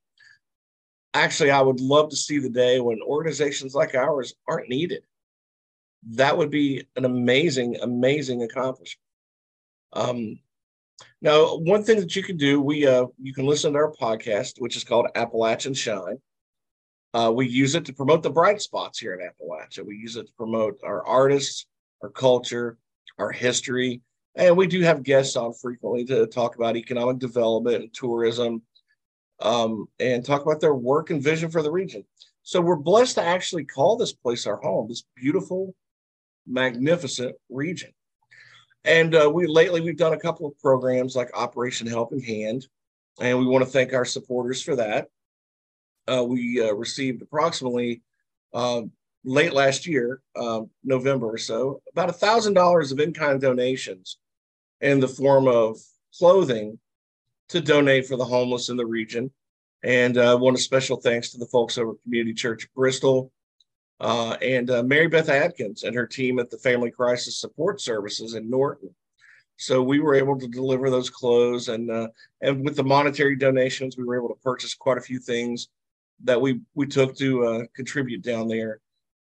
Actually, 1.13 1.51
I 1.51 1.61
would 1.61 1.79
love 1.79 2.09
to 2.09 2.15
see 2.15 2.39
the 2.39 2.49
day 2.49 2.79
when 2.79 3.01
organizations 3.01 3.73
like 3.73 3.95
ours 3.95 4.33
aren't 4.47 4.69
needed. 4.69 5.03
That 6.09 6.37
would 6.37 6.51
be 6.51 6.85
an 6.97 7.05
amazing, 7.05 7.77
amazing 7.81 8.43
accomplishment. 8.43 9.04
Um, 9.95 10.39
now, 11.21 11.57
one 11.57 11.83
thing 11.83 11.99
that 11.99 12.15
you 12.15 12.23
can 12.23 12.37
do, 12.37 12.61
we 12.61 12.85
uh, 12.85 13.07
you 13.19 13.33
can 13.33 13.45
listen 13.45 13.73
to 13.73 13.79
our 13.79 13.91
podcast, 13.91 14.59
which 14.59 14.75
is 14.75 14.83
called 14.83 15.07
Appalachian 15.15 15.73
Shine. 15.73 16.19
Uh, 17.13 17.31
we 17.33 17.47
use 17.47 17.75
it 17.75 17.85
to 17.85 17.93
promote 17.93 18.21
the 18.21 18.29
bright 18.29 18.61
spots 18.61 18.99
here 18.99 19.13
in 19.13 19.21
Appalachia. 19.25 19.85
We 19.85 19.95
use 19.95 20.17
it 20.17 20.27
to 20.27 20.33
promote 20.33 20.79
our 20.83 21.05
artists, 21.05 21.65
our 22.03 22.09
culture, 22.09 22.77
our 23.17 23.31
history, 23.31 24.01
and 24.35 24.57
we 24.57 24.67
do 24.67 24.81
have 24.81 25.03
guests 25.03 25.37
on 25.37 25.53
frequently 25.53 26.03
to 26.05 26.27
talk 26.27 26.55
about 26.55 26.75
economic 26.75 27.19
development 27.19 27.83
and 27.83 27.93
tourism, 27.93 28.61
um, 29.39 29.87
and 29.99 30.25
talk 30.25 30.41
about 30.41 30.59
their 30.59 30.75
work 30.75 31.09
and 31.09 31.23
vision 31.23 31.49
for 31.49 31.61
the 31.61 31.71
region. 31.71 32.03
So 32.43 32.59
we're 32.61 32.75
blessed 32.75 33.15
to 33.15 33.23
actually 33.23 33.65
call 33.65 33.95
this 33.95 34.13
place 34.13 34.45
our 34.45 34.57
home. 34.57 34.89
This 34.89 35.05
beautiful, 35.15 35.73
magnificent 36.45 37.35
region. 37.49 37.91
And 38.85 39.15
uh, 39.15 39.29
we 39.33 39.47
lately 39.47 39.81
we've 39.81 39.97
done 39.97 40.13
a 40.13 40.19
couple 40.19 40.45
of 40.45 40.57
programs 40.59 41.15
like 41.15 41.35
Operation 41.35 41.87
Helping 41.87 42.21
Hand, 42.21 42.67
and 43.19 43.39
we 43.39 43.45
want 43.45 43.65
to 43.65 43.69
thank 43.69 43.93
our 43.93 44.05
supporters 44.05 44.61
for 44.61 44.75
that. 44.75 45.07
Uh, 46.07 46.23
we 46.23 46.61
uh, 46.61 46.71
received 46.71 47.23
approximately 47.23 48.03
uh, 48.53 48.83
late 49.23 49.53
last 49.53 49.87
year, 49.87 50.21
um, 50.35 50.69
November 50.83 51.25
or 51.25 51.37
so, 51.39 51.81
about 51.91 52.09
a 52.09 52.13
thousand 52.13 52.53
dollars 52.53 52.91
of 52.91 52.99
in-kind 52.99 53.41
donations 53.41 54.17
in 54.81 54.99
the 54.99 55.07
form 55.07 55.47
of 55.47 55.77
clothing 56.17 56.77
to 57.49 57.61
donate 57.61 58.05
for 58.05 58.17
the 58.17 58.25
homeless 58.25 58.69
in 58.69 58.77
the 58.77 58.85
region. 58.85 59.31
And 59.83 60.17
I 60.19 60.27
uh, 60.27 60.37
want 60.37 60.57
a 60.57 60.61
special 60.61 60.97
thanks 60.97 61.31
to 61.31 61.39
the 61.39 61.47
folks 61.47 61.79
over 61.79 61.91
at 61.91 62.03
Community 62.03 62.33
Church 62.33 62.67
Bristol, 62.75 63.31
uh, 63.99 64.37
and 64.41 64.69
uh, 64.69 64.83
Mary 64.83 65.07
Beth 65.07 65.29
Adkins 65.29 65.83
and 65.83 65.95
her 65.95 66.05
team 66.05 66.39
at 66.39 66.49
the 66.49 66.57
Family 66.57 66.91
Crisis 66.91 67.39
Support 67.39 67.81
Services 67.81 68.33
in 68.33 68.49
Norton. 68.49 68.93
So 69.57 69.81
we 69.81 69.99
were 69.99 70.15
able 70.15 70.37
to 70.37 70.47
deliver 70.47 70.89
those 70.89 71.09
clothes, 71.09 71.69
and 71.69 71.89
uh, 71.89 72.09
and 72.41 72.65
with 72.65 72.75
the 72.75 72.83
monetary 72.83 73.37
donations, 73.37 73.97
we 73.97 74.03
were 74.03 74.17
able 74.17 74.29
to 74.29 74.41
purchase 74.41 74.73
quite 74.73 74.97
a 74.97 75.01
few 75.01 75.19
things 75.19 75.69
that 76.23 76.39
we 76.39 76.59
we 76.73 76.87
took 76.87 77.15
to 77.17 77.45
uh, 77.45 77.61
contribute 77.73 78.21
down 78.21 78.47
there. 78.47 78.81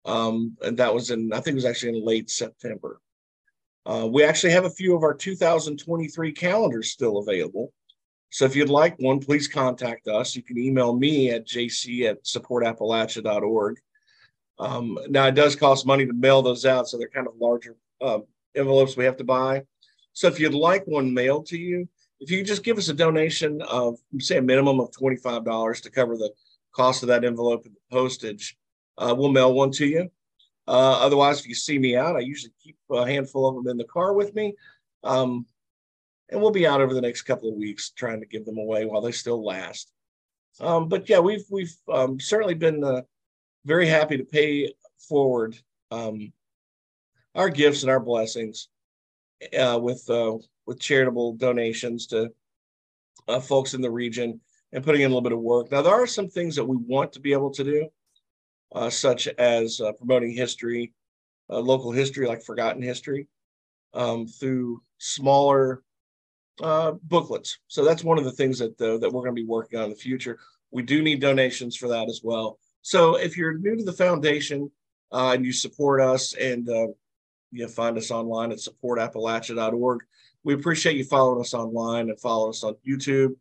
Um, 0.04 0.56
and 0.62 0.76
that 0.78 0.92
was 0.92 1.10
in 1.10 1.32
I 1.32 1.36
think 1.36 1.52
it 1.52 1.62
was 1.62 1.64
actually 1.64 1.98
in 1.98 2.04
late 2.04 2.28
September. 2.30 3.00
Uh, 3.84 4.08
we 4.10 4.24
actually 4.24 4.52
have 4.52 4.64
a 4.64 4.70
few 4.70 4.96
of 4.96 5.04
our 5.04 5.14
2023 5.14 6.32
calendars 6.32 6.90
still 6.90 7.18
available. 7.18 7.72
So 8.30 8.44
if 8.44 8.56
you'd 8.56 8.68
like 8.68 8.96
one, 8.98 9.20
please 9.20 9.46
contact 9.46 10.08
us. 10.08 10.34
You 10.34 10.42
can 10.42 10.58
email 10.58 10.92
me 10.92 11.30
at 11.30 11.46
jc 11.46 12.10
at 12.10 12.24
supportappalachia.org. 12.24 13.76
Um, 14.58 14.98
now 15.08 15.26
it 15.26 15.34
does 15.34 15.56
cost 15.56 15.86
money 15.86 16.06
to 16.06 16.12
mail 16.12 16.42
those 16.42 16.64
out, 16.64 16.88
so 16.88 16.96
they're 16.96 17.08
kind 17.08 17.26
of 17.26 17.34
larger 17.38 17.76
uh, 18.00 18.20
envelopes 18.54 18.96
we 18.96 19.04
have 19.04 19.16
to 19.18 19.24
buy. 19.24 19.62
So 20.12 20.28
if 20.28 20.40
you'd 20.40 20.54
like 20.54 20.84
one 20.86 21.12
mailed 21.12 21.46
to 21.46 21.58
you, 21.58 21.88
if 22.20 22.30
you 22.30 22.42
just 22.42 22.64
give 22.64 22.78
us 22.78 22.88
a 22.88 22.94
donation 22.94 23.60
of 23.62 23.98
say 24.18 24.38
a 24.38 24.42
minimum 24.42 24.80
of 24.80 24.90
twenty 24.92 25.16
five 25.16 25.44
dollars 25.44 25.80
to 25.82 25.90
cover 25.90 26.16
the 26.16 26.32
cost 26.74 27.02
of 27.02 27.08
that 27.08 27.24
envelope 27.24 27.66
and 27.66 27.74
the 27.74 27.96
postage, 27.96 28.56
uh, 28.96 29.14
we'll 29.16 29.30
mail 29.30 29.52
one 29.52 29.70
to 29.72 29.86
you. 29.86 30.10
Uh, 30.66 30.98
otherwise, 31.00 31.40
if 31.40 31.46
you 31.46 31.54
see 31.54 31.78
me 31.78 31.96
out, 31.96 32.16
I 32.16 32.20
usually 32.20 32.52
keep 32.62 32.76
a 32.90 33.06
handful 33.06 33.48
of 33.48 33.56
them 33.56 33.70
in 33.70 33.76
the 33.76 33.84
car 33.84 34.14
with 34.14 34.34
me. 34.34 34.54
Um, 35.04 35.46
and 36.28 36.40
we'll 36.40 36.50
be 36.50 36.66
out 36.66 36.80
over 36.80 36.92
the 36.92 37.00
next 37.00 37.22
couple 37.22 37.48
of 37.48 37.54
weeks 37.54 37.90
trying 37.90 38.20
to 38.20 38.26
give 38.26 38.44
them 38.44 38.58
away 38.58 38.84
while 38.84 39.00
they 39.00 39.12
still 39.12 39.44
last. 39.44 39.92
Um, 40.58 40.88
but 40.88 41.08
yeah, 41.08 41.18
we've 41.18 41.44
we've 41.50 41.74
um, 41.92 42.18
certainly 42.18 42.54
been 42.54 42.82
uh, 42.82 43.02
very 43.66 43.88
happy 43.88 44.16
to 44.16 44.24
pay 44.24 44.72
forward 44.98 45.56
um, 45.90 46.32
our 47.34 47.50
gifts 47.50 47.82
and 47.82 47.90
our 47.90 48.00
blessings 48.00 48.68
uh, 49.58 49.78
with 49.80 50.08
uh, 50.08 50.36
with 50.66 50.80
charitable 50.80 51.34
donations 51.34 52.06
to 52.06 52.30
uh, 53.28 53.40
folks 53.40 53.74
in 53.74 53.82
the 53.82 53.90
region 53.90 54.40
and 54.72 54.84
putting 54.84 55.02
in 55.02 55.06
a 55.06 55.08
little 55.08 55.20
bit 55.20 55.32
of 55.32 55.40
work. 55.40 55.70
Now, 55.70 55.82
there 55.82 55.92
are 55.94 56.06
some 56.06 56.28
things 56.28 56.56
that 56.56 56.64
we 56.64 56.76
want 56.76 57.12
to 57.12 57.20
be 57.20 57.32
able 57.32 57.50
to 57.50 57.64
do, 57.64 57.88
uh, 58.74 58.90
such 58.90 59.26
as 59.26 59.80
uh, 59.80 59.92
promoting 59.92 60.32
history, 60.32 60.92
uh, 61.50 61.58
local 61.58 61.92
history 61.92 62.26
like 62.26 62.42
forgotten 62.42 62.82
history, 62.82 63.26
um, 63.94 64.26
through 64.26 64.80
smaller 64.98 65.82
booklets. 66.58 67.58
So 67.68 67.84
that's 67.84 68.04
one 68.04 68.18
of 68.18 68.24
the 68.24 68.32
things 68.32 68.58
that 68.60 68.78
that 68.78 69.10
we're 69.12 69.22
going 69.22 69.36
to 69.36 69.42
be 69.42 69.44
working 69.44 69.78
on 69.78 69.86
in 69.86 69.90
the 69.90 69.96
future. 69.96 70.38
We 70.70 70.82
do 70.82 71.02
need 71.02 71.20
donations 71.20 71.76
for 71.76 71.88
that 71.88 72.08
as 72.08 72.20
well. 72.22 72.58
So 72.86 73.16
if 73.16 73.36
you're 73.36 73.58
new 73.58 73.74
to 73.74 73.82
the 73.82 73.92
foundation 73.92 74.70
uh, 75.10 75.32
and 75.32 75.44
you 75.44 75.52
support 75.52 76.00
us 76.00 76.34
and 76.34 76.68
uh, 76.68 76.86
you 77.50 77.66
find 77.66 77.98
us 77.98 78.12
online 78.12 78.52
at 78.52 78.58
supportappalachia.org, 78.58 80.04
we 80.44 80.54
appreciate 80.54 80.96
you 80.96 81.02
following 81.02 81.40
us 81.40 81.52
online 81.52 82.10
and 82.10 82.20
follow 82.20 82.48
us 82.48 82.62
on 82.62 82.76
YouTube. 82.88 83.34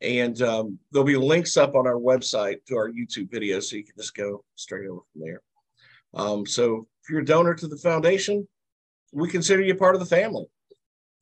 And 0.00 0.40
um, 0.40 0.78
there'll 0.90 1.04
be 1.04 1.18
links 1.18 1.58
up 1.58 1.74
on 1.74 1.86
our 1.86 1.96
website 1.96 2.64
to 2.68 2.76
our 2.76 2.90
YouTube 2.90 3.28
videos, 3.28 3.64
so 3.64 3.76
you 3.76 3.84
can 3.84 3.96
just 3.98 4.14
go 4.14 4.44
straight 4.54 4.88
over 4.88 5.02
from 5.12 5.20
there. 5.20 5.42
Um, 6.14 6.46
so 6.46 6.88
if 7.02 7.10
you're 7.10 7.20
a 7.20 7.24
donor 7.24 7.52
to 7.52 7.68
the 7.68 7.76
foundation, 7.76 8.48
we 9.12 9.28
consider 9.28 9.60
you 9.60 9.74
part 9.74 9.94
of 9.94 10.00
the 10.00 10.06
family. 10.06 10.46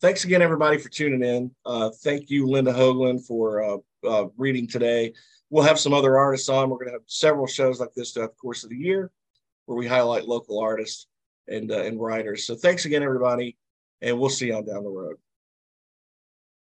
Thanks 0.01 0.23
again, 0.23 0.43
everybody, 0.43 0.79
for 0.79 0.91
tuning 0.91 1.25
in. 1.25 1.51
Uh, 1.67 1.91
thank 2.05 2.31
you, 2.31 2.47
Linda 2.47 2.73
Hoagland, 2.73 3.27
for 3.27 3.65
uh, 3.65 3.79
uh, 4.09 4.27
reading 4.37 4.69
today 4.69 5.13
we'll 5.51 5.65
have 5.65 5.79
some 5.79 5.93
other 5.93 6.19
artists 6.19 6.49
on. 6.49 6.71
We're 6.71 6.77
going 6.77 6.89
to 6.89 6.93
have 6.95 7.03
several 7.07 7.47
shows 7.47 7.81
like 7.81 7.95
this 7.95 8.13
throughout 8.13 8.33
the 8.33 8.41
course 8.41 8.65
of 8.65 8.71
the 8.71 8.77
year 8.77 9.11
where 9.67 9.79
we 9.79 9.87
highlight 9.87 10.27
local 10.27 10.61
artists 10.61 11.07
and, 11.47 11.71
uh, 11.71 11.83
and 11.83 12.01
writers. 12.01 12.47
So 12.47 12.55
thanks 12.55 12.85
again, 12.85 13.03
everybody, 13.03 13.57
and 14.01 14.19
we'll 14.19 14.31
see 14.31 14.47
you 14.47 14.57
on 14.57 14.65
down 14.65 14.85
the 14.85 14.91
road. 14.91 15.17